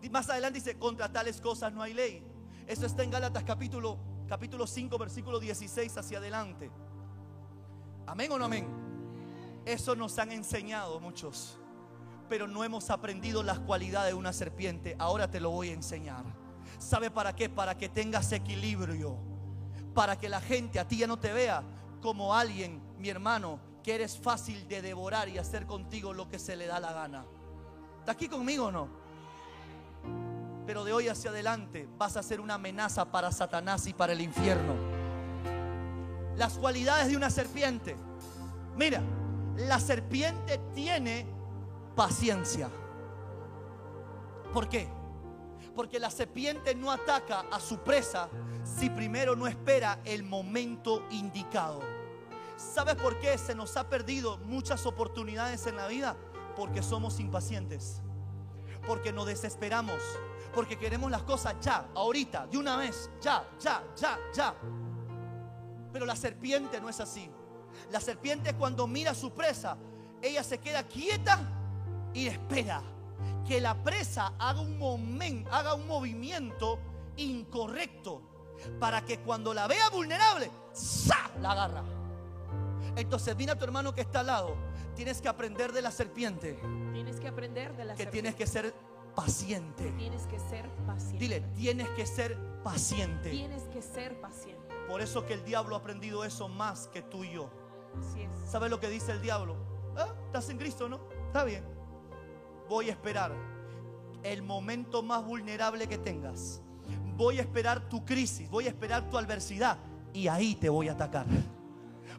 [0.10, 2.26] Más adelante dice, contra tales cosas no hay ley.
[2.68, 3.98] Eso está en Gálatas capítulo,
[4.28, 6.72] capítulo 5, versículo 16 hacia adelante.
[8.06, 8.68] Amén o no amén.
[9.66, 11.58] Eso nos han enseñado muchos,
[12.28, 14.96] pero no hemos aprendido las cualidades de una serpiente.
[15.00, 16.26] Ahora te lo voy a enseñar.
[16.80, 17.50] ¿Sabe para qué?
[17.50, 19.18] Para que tengas equilibrio.
[19.94, 21.64] Para que la gente a ti ya no te vea
[22.02, 26.56] como alguien, mi hermano, que eres fácil de devorar y hacer contigo lo que se
[26.56, 27.26] le da la gana.
[28.00, 29.04] ¿Está aquí conmigo o no?
[30.66, 34.22] Pero de hoy hacia adelante vas a ser una amenaza para Satanás y para el
[34.22, 34.76] infierno.
[36.38, 37.96] Las cualidades de una serpiente.
[38.76, 39.02] Mira,
[39.58, 41.28] la serpiente tiene
[41.96, 42.70] paciencia.
[44.54, 44.88] ¿Por qué?
[45.76, 48.30] Porque la serpiente no ataca a su presa
[48.64, 51.82] si primero no espera el momento indicado.
[52.56, 56.16] ¿Sabes por qué se nos ha perdido muchas oportunidades en la vida?
[56.56, 58.02] Porque somos impacientes.
[58.88, 60.00] Porque nos desesperamos.
[60.54, 64.54] Porque queremos las cosas ya, ahorita, de una vez, ya, ya, ya, ya.
[65.92, 67.30] Pero la serpiente no es así.
[67.92, 69.78] La serpiente cuando mira a su presa,
[70.22, 71.40] ella se queda quieta
[72.14, 72.82] y espera
[73.48, 76.80] que la presa haga un momento, haga un movimiento
[77.18, 78.22] incorrecto
[78.80, 81.32] para que cuando la vea vulnerable, ¡sa!
[81.42, 81.84] la agarra.
[82.96, 84.56] Entonces, dile a tu hermano que está al lado,
[84.96, 86.60] tienes que aprender de la serpiente,
[86.94, 88.12] Tienes que aprender de la que serpiente.
[88.12, 88.74] tienes que ser
[89.16, 89.92] paciente.
[89.98, 91.20] Tienes que ser paciente.
[91.20, 93.30] Dile, tienes que ser paciente.
[93.30, 94.62] Tienes que ser paciente.
[94.88, 97.50] Por eso que el diablo ha aprendido eso más que tú y yo.
[98.00, 98.50] Así es.
[98.50, 99.56] ¿Sabes lo que dice el diablo?
[99.96, 101.00] Ah, Estás en Cristo, ¿no?
[101.28, 101.64] Está bien.
[102.68, 103.34] Voy a esperar
[104.24, 106.62] el momento más vulnerable que tengas.
[107.16, 109.78] Voy a esperar tu crisis, voy a esperar tu adversidad
[110.14, 111.28] y ahí te voy a atacar.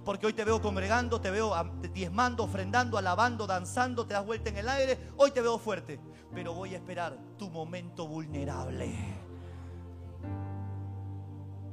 [0.04, 1.54] Porque hoy te veo congregando, te veo
[1.92, 4.98] diezmando, ofrendando, alabando, danzando, te das vuelta en el aire.
[5.16, 5.98] Hoy te veo fuerte,
[6.34, 8.94] pero voy a esperar tu momento vulnerable.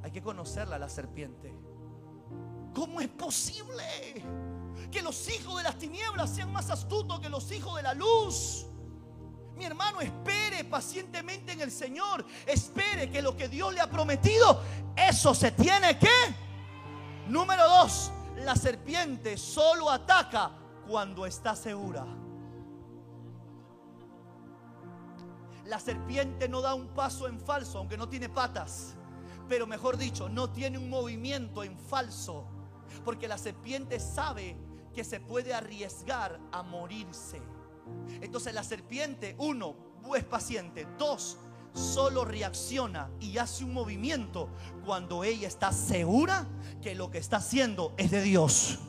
[0.03, 1.53] Hay que conocerla la serpiente.
[2.73, 3.84] ¿Cómo es posible
[4.89, 8.65] que los hijos de las tinieblas sean más astutos que los hijos de la luz?
[9.55, 12.25] Mi hermano, espere pacientemente en el Señor.
[12.45, 14.61] Espere que lo que Dios le ha prometido,
[14.95, 16.09] eso se tiene que.
[17.27, 18.11] Número dos,
[18.45, 20.51] la serpiente solo ataca
[20.87, 22.05] cuando está segura.
[25.65, 28.95] La serpiente no da un paso en falso, aunque no tiene patas.
[29.47, 32.45] Pero mejor dicho, no tiene un movimiento en falso.
[33.05, 34.57] Porque la serpiente sabe
[34.93, 37.41] que se puede arriesgar a morirse.
[38.21, 39.75] Entonces la serpiente, uno,
[40.15, 40.87] es paciente.
[40.97, 41.37] Dos,
[41.74, 44.49] solo reacciona y hace un movimiento
[44.86, 46.47] cuando ella está segura
[46.82, 48.80] que lo que está haciendo es de Dios.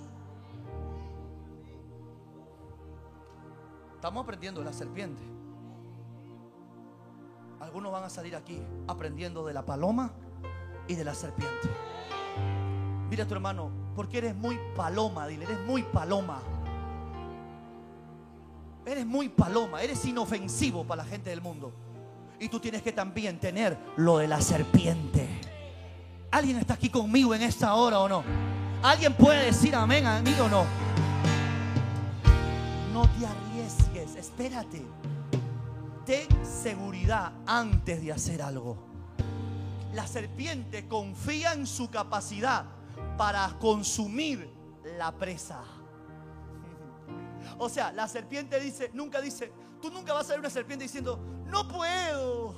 [3.95, 5.23] Estamos aprendiendo de la serpiente.
[7.61, 10.13] Algunos van a salir aquí aprendiendo de la paloma
[10.89, 11.71] y de la serpiente.
[13.09, 16.43] Mira tu hermano, porque eres muy paloma, dile, eres muy paloma.
[18.85, 21.73] Eres muy paloma, eres inofensivo para la gente del mundo.
[22.43, 25.29] Y tú tienes que también tener lo de la serpiente.
[26.33, 28.25] ¿Alguien está aquí conmigo en esta hora o no?
[28.83, 30.65] ¿Alguien puede decir amén a mí o no?
[32.93, 34.83] No te arriesgues, espérate.
[36.05, 38.77] Ten seguridad antes de hacer algo.
[39.95, 42.65] La serpiente confía en su capacidad
[43.17, 44.53] para consumir
[44.99, 45.63] la presa.
[47.59, 51.21] O sea, la serpiente dice, nunca dice, tú nunca vas a ver una serpiente diciendo,
[51.53, 52.55] no puedo.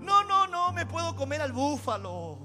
[0.00, 2.38] No, no, no, me puedo comer al búfalo.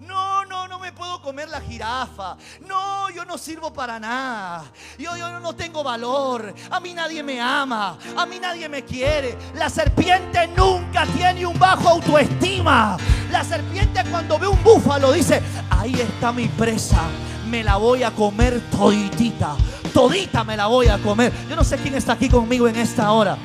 [0.00, 2.36] No, no, no me puedo comer la jirafa.
[2.66, 4.64] No, yo no sirvo para nada.
[4.98, 6.52] Yo, yo no tengo valor.
[6.70, 7.96] A mí nadie me ama.
[8.16, 9.38] A mí nadie me quiere.
[9.54, 12.96] La serpiente nunca tiene un bajo autoestima.
[13.30, 15.40] La serpiente cuando ve un búfalo dice,
[15.70, 17.00] ahí está mi presa.
[17.48, 19.56] Me la voy a comer toditita.
[19.94, 21.32] Todita me la voy a comer.
[21.48, 23.38] Yo no sé quién está aquí conmigo en esta hora.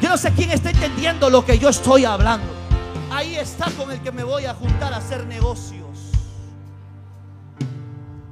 [0.00, 2.46] Yo no sé quién está entendiendo lo que yo estoy hablando.
[3.10, 6.10] Ahí está con el que me voy a juntar a hacer negocios.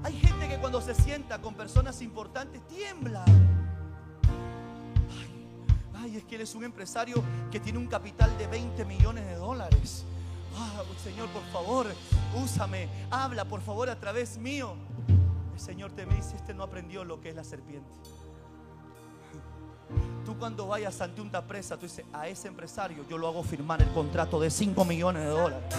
[0.03, 3.25] Hay gente que cuando se sienta con personas importantes tiembla.
[5.97, 9.37] Ay, es que él es un empresario que tiene un capital de 20 millones de
[9.37, 10.05] dólares.
[10.57, 11.87] Ah, Señor, por favor,
[12.45, 12.89] úsame.
[13.11, 14.75] Habla, por favor, a través mío.
[15.55, 17.91] El Señor te dice, este no aprendió lo que es la serpiente.
[20.39, 23.89] Cuando vayas ante una presa, tú dices, a ese empresario yo lo hago firmar el
[23.91, 25.75] contrato de 5 millones de dólares.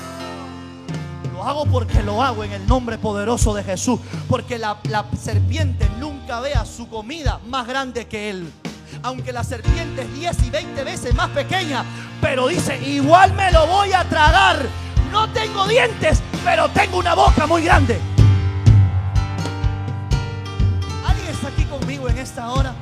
[1.34, 4.00] Lo hago porque lo hago en el nombre poderoso de Jesús.
[4.30, 4.78] Porque la
[5.20, 8.52] serpiente nunca vea su comida más grande que él.
[9.04, 11.84] Aunque la serpiente es 10 y 20 veces más pequeña.
[12.22, 14.66] Pero dice, igual me lo voy a tragar.
[15.12, 18.00] No tengo dientes, pero tengo una boca muy grande.
[21.06, 22.74] ¿Alguien está aquí conmigo en esta hora?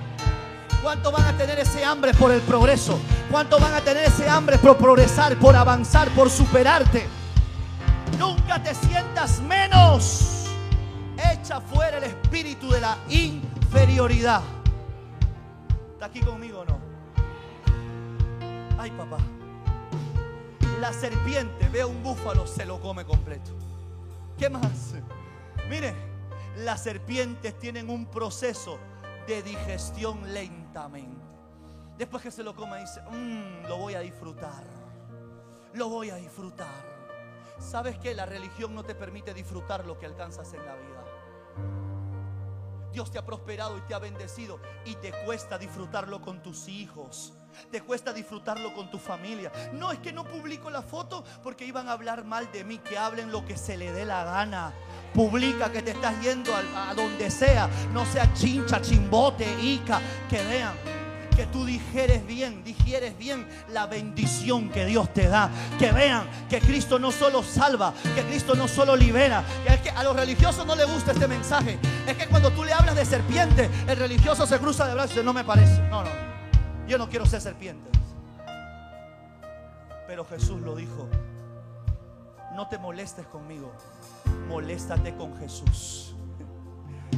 [0.84, 3.00] ¿Cuánto van a tener ese hambre por el progreso?
[3.32, 7.08] ¿Cuánto van a tener ese hambre por progresar, por avanzar, por superarte?
[8.20, 10.48] Nunca te sientas menos.
[11.18, 14.42] Echa fuera el espíritu de la inferioridad.
[15.94, 16.78] ¿Está aquí conmigo o no?
[18.78, 19.20] Ay, papá.
[20.82, 23.52] La serpiente ve a un búfalo, se lo come completo.
[24.38, 24.96] ¿Qué más?
[25.70, 25.96] Mire,
[26.58, 28.80] las serpientes tienen un proceso
[29.28, 30.34] de digestión
[31.98, 34.64] Después que se lo come, dice, "Mm, lo voy a disfrutar.
[35.74, 36.94] Lo voy a disfrutar.
[37.60, 41.04] ¿Sabes que La religión no te permite disfrutar lo que alcanzas en la vida.
[42.92, 47.34] Dios te ha prosperado y te ha bendecido y te cuesta disfrutarlo con tus hijos.
[47.72, 49.52] Te cuesta disfrutarlo con tu familia.
[49.74, 52.98] No es que no publico la foto porque iban a hablar mal de mí, que
[52.98, 54.74] hablen lo que se le dé la gana.
[55.14, 60.74] Publica que te estás yendo a, donde sea, no sea chincha, chimbote, ica, que vean
[61.36, 65.50] que tú dijeres bien, digieres bien la bendición que Dios te da.
[65.80, 69.44] Que vean que Cristo no solo salva, que Cristo no solo libera.
[69.66, 71.80] Que es que a los religiosos no les gusta este mensaje.
[72.06, 75.14] Es que cuando tú le hablas de serpiente, el religioso se cruza de brazos y
[75.16, 75.82] dice, no me parece.
[75.90, 76.33] No, no.
[76.94, 77.90] Yo no quiero ser serpiente.
[80.06, 81.10] Pero Jesús lo dijo.
[82.56, 83.72] No te molestes conmigo.
[84.48, 86.14] Moléstate con Jesús.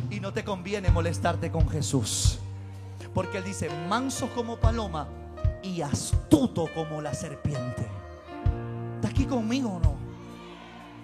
[0.09, 2.39] Y no te conviene molestarte con Jesús.
[3.13, 5.09] Porque Él dice, manso como paloma
[5.61, 7.85] y astuto como la serpiente.
[8.95, 9.95] ¿Está aquí conmigo o no?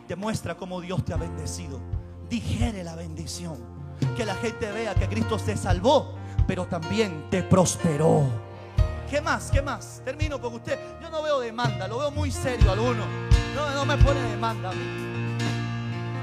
[0.08, 1.78] Te muestra cómo Dios te ha bendecido.
[2.30, 3.58] Digiere la bendición.
[4.16, 6.16] Que la gente vea que Cristo te salvó,
[6.48, 8.50] pero también te prosperó.
[9.12, 9.51] ¿Qué más?
[9.51, 10.01] ¿Qué más?
[10.05, 13.03] Termino porque usted, yo no veo demanda, lo veo muy serio alguno.
[13.53, 14.70] No, no me pone demanda.
[14.70, 15.38] a mí.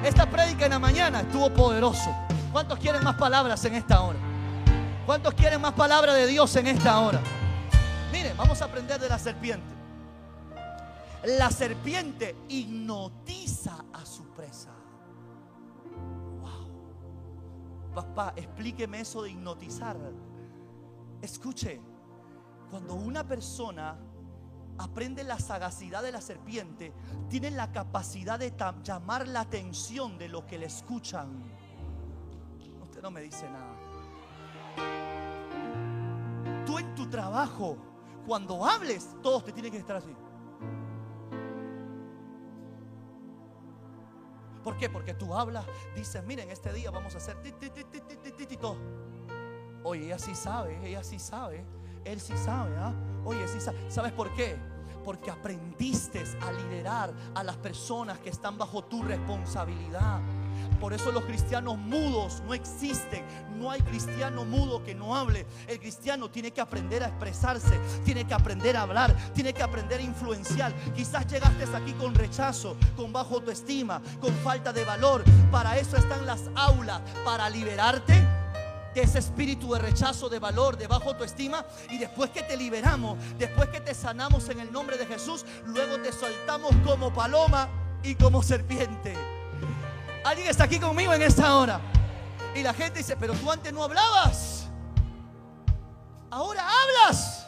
[0.02, 2.16] Esta prédica en la mañana estuvo poderoso.
[2.50, 4.18] ¿Cuántos quieren más palabras en esta hora?
[5.04, 7.20] ¿Cuántos quieren más palabra de Dios en esta hora?
[8.10, 9.74] Miren, vamos a aprender de la serpiente.
[11.24, 14.70] La serpiente hipnotiza a su presa.
[16.40, 17.92] Wow.
[17.94, 19.98] Papá, explíqueme eso de hipnotizar.
[21.20, 21.82] Escuche,
[22.70, 23.96] cuando una persona
[24.78, 26.92] aprende la sagacidad de la serpiente,
[27.28, 31.42] tiene la capacidad de llamar la atención de lo que le escuchan.
[32.82, 33.74] Usted no me dice nada.
[36.64, 37.76] Tú en tu trabajo,
[38.26, 40.14] cuando hables, todos te tienen que estar así.
[44.62, 44.90] ¿Por qué?
[44.90, 45.64] Porque tú hablas,
[45.96, 47.54] dices, miren, este día vamos a hacer ti.
[49.82, 51.64] Oye, ella sí sabe, ella sí sabe.
[52.08, 52.94] Él sí sabe, ¿ah?
[53.24, 53.78] Oye, sí sabe.
[53.90, 54.56] ¿Sabes por qué?
[55.04, 60.20] Porque aprendiste a liderar a las personas que están bajo tu responsabilidad.
[60.80, 63.24] Por eso los cristianos mudos no existen.
[63.58, 65.44] No hay cristiano mudo que no hable.
[65.66, 70.00] El cristiano tiene que aprender a expresarse, tiene que aprender a hablar, tiene que aprender
[70.00, 70.74] a influenciar.
[70.94, 75.24] Quizás llegaste aquí con rechazo, con bajo autoestima, con falta de valor.
[75.50, 78.37] Para eso están las aulas, para liberarte
[79.02, 81.64] ese espíritu de rechazo, de valor, de bajo autoestima.
[81.90, 86.00] Y después que te liberamos, después que te sanamos en el nombre de Jesús, luego
[86.00, 87.68] te soltamos como paloma
[88.02, 89.14] y como serpiente.
[90.24, 91.80] Alguien está aquí conmigo en esta hora.
[92.54, 94.68] Y la gente dice, pero tú antes no hablabas.
[96.30, 97.46] Ahora hablas.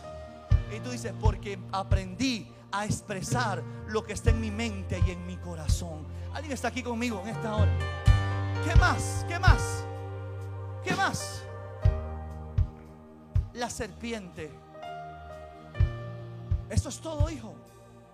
[0.75, 5.27] Y tú dices, porque aprendí a expresar lo que está en mi mente y en
[5.27, 6.07] mi corazón.
[6.33, 7.73] Alguien está aquí conmigo en esta hora.
[8.65, 9.25] ¿Qué más?
[9.29, 9.85] ¿Qué más?
[10.85, 11.43] ¿Qué más?
[13.55, 14.51] La serpiente.
[16.68, 17.55] ¿Eso es todo, hijo?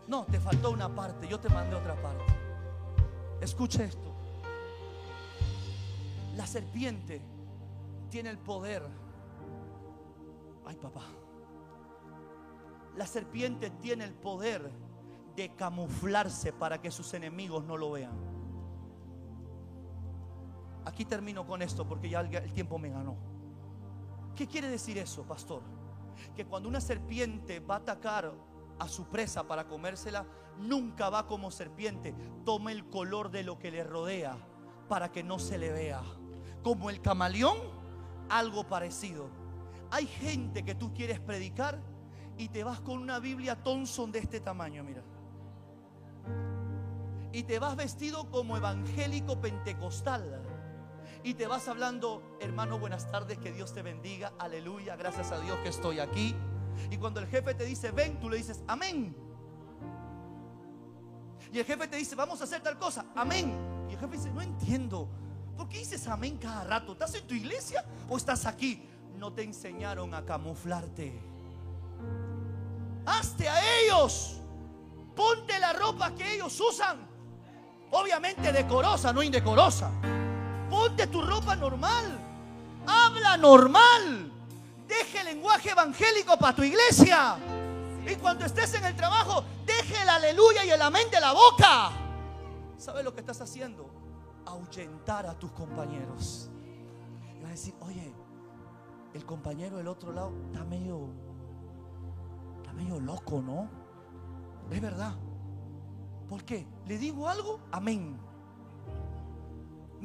[0.08, 1.28] No, te faltó una parte.
[1.28, 2.24] Yo te mandé otra parte.
[3.40, 4.14] Escuche esto.
[6.36, 7.20] La serpiente
[8.10, 8.82] tiene el poder.
[10.66, 11.02] Ay, papá.
[12.96, 14.70] La serpiente tiene el poder
[15.36, 18.36] de camuflarse para que sus enemigos no lo vean.
[20.87, 23.16] Aquí termino con esto porque ya el tiempo me ganó.
[24.34, 25.62] ¿Qué quiere decir eso, pastor?
[26.34, 28.32] Que cuando una serpiente va a atacar
[28.78, 30.24] a su presa para comérsela,
[30.59, 32.14] nunca va como serpiente.
[32.45, 34.39] Toma el color de lo que le rodea
[34.89, 36.03] para que no se le vea
[36.62, 37.59] como el camaleón,
[38.28, 39.28] algo parecido.
[39.91, 41.80] Hay gente que tú quieres predicar
[42.39, 45.03] y te vas con una Biblia Thompson de este tamaño, mira.
[47.32, 50.43] Y te vas vestido como evangélico pentecostal.
[51.26, 55.58] Y te vas hablando, hermano, buenas tardes, que Dios te bendiga, aleluya, gracias a Dios
[55.58, 56.36] que estoy aquí.
[56.88, 59.12] Y cuando el jefe te dice, ven, tú le dices, amén.
[61.52, 63.58] Y el jefe te dice, vamos a hacer tal cosa, amén.
[63.90, 65.08] Y el jefe dice, no entiendo.
[65.56, 66.92] ¿Por qué dices amén cada rato?
[66.92, 68.88] ¿Estás en tu iglesia o estás aquí?
[69.18, 71.20] No te enseñaron a camuflarte.
[73.04, 74.40] Hazte a ellos.
[75.16, 76.98] Ponte la ropa que ellos usan.
[77.90, 79.90] Obviamente decorosa, no indecorosa.
[80.70, 82.18] Ponte tu ropa normal.
[82.86, 84.32] Habla normal.
[84.86, 87.36] Deje el lenguaje evangélico para tu iglesia.
[88.08, 91.90] Y cuando estés en el trabajo, deje el aleluya y el amén de la boca.
[92.78, 93.96] ¿Sabes lo que estás haciendo?
[94.46, 96.48] ahuyentar a tus compañeros.
[97.38, 98.14] Y vas a decir, oye,
[99.12, 101.08] el compañero del otro lado está medio,
[102.58, 103.68] está medio loco, ¿no?
[104.70, 105.14] Es verdad.
[106.28, 106.66] ¿Por qué?
[106.86, 107.60] ¿Le digo algo?
[107.70, 108.18] Amén.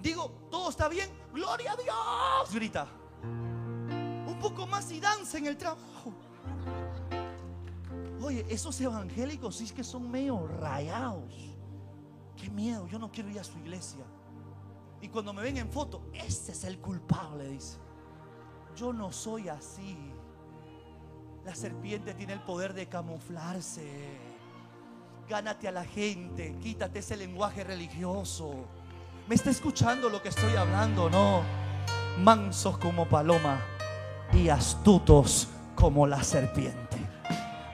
[0.01, 2.87] Digo, todo está bien, gloria a Dios, grita.
[3.23, 6.13] Un poco más y danza en el trabajo.
[8.21, 11.33] Oye, esos evangélicos sí es que son medio rayados.
[12.35, 14.05] Qué miedo, yo no quiero ir a su iglesia.
[15.01, 17.77] Y cuando me ven en foto, ese es el culpable, dice.
[18.75, 19.97] Yo no soy así.
[21.43, 24.17] La serpiente tiene el poder de camuflarse.
[25.27, 28.65] Gánate a la gente, quítate ese lenguaje religioso.
[29.31, 31.09] ¿Me está escuchando lo que estoy hablando?
[31.09, 31.41] No.
[32.19, 33.61] Mansos como paloma
[34.33, 36.97] y astutos como la serpiente.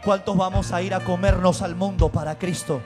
[0.05, 2.79] ¿Cuántos vamos a ir a comernos al mundo para Cristo?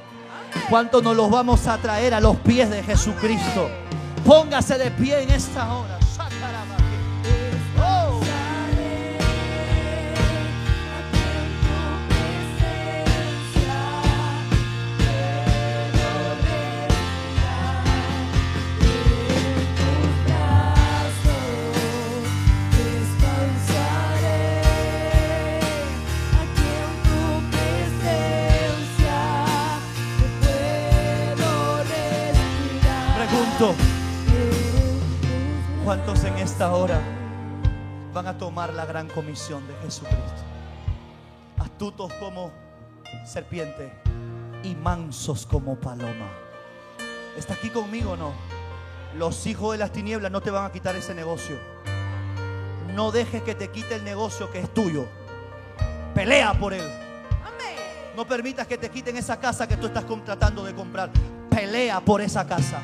[0.70, 3.70] ¿Cuántos nos los vamos a traer a los pies de Jesucristo?
[4.26, 5.91] Póngase de pie en esta hora.
[35.92, 37.02] ¿Cuántos en esta hora
[38.14, 40.42] van a tomar la gran comisión de Jesucristo?
[41.58, 42.50] Astutos como
[43.26, 43.92] serpiente
[44.64, 46.30] y mansos como paloma.
[47.36, 48.32] ¿Está aquí conmigo o no?
[49.18, 51.58] Los hijos de las tinieblas no te van a quitar ese negocio.
[52.96, 55.10] No dejes que te quite el negocio que es tuyo.
[56.16, 56.90] Pelea por él.
[58.16, 61.10] No permitas que te quiten esa casa que tú estás tratando de comprar.
[61.50, 62.80] Pelea por esa casa.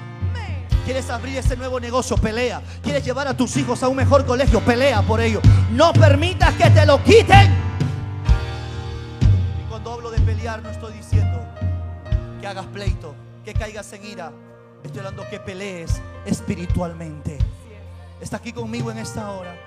[0.88, 2.62] Quieres abrir ese nuevo negocio, pelea.
[2.82, 5.42] Quieres llevar a tus hijos a un mejor colegio, pelea por ello.
[5.70, 7.54] No permitas que te lo quiten.
[9.62, 11.46] Y cuando hablo de pelear, no estoy diciendo
[12.40, 13.14] que hagas pleito,
[13.44, 14.32] que caigas en ira.
[14.82, 17.38] Estoy hablando que pelees espiritualmente.
[18.22, 19.58] Está aquí conmigo en esta hora.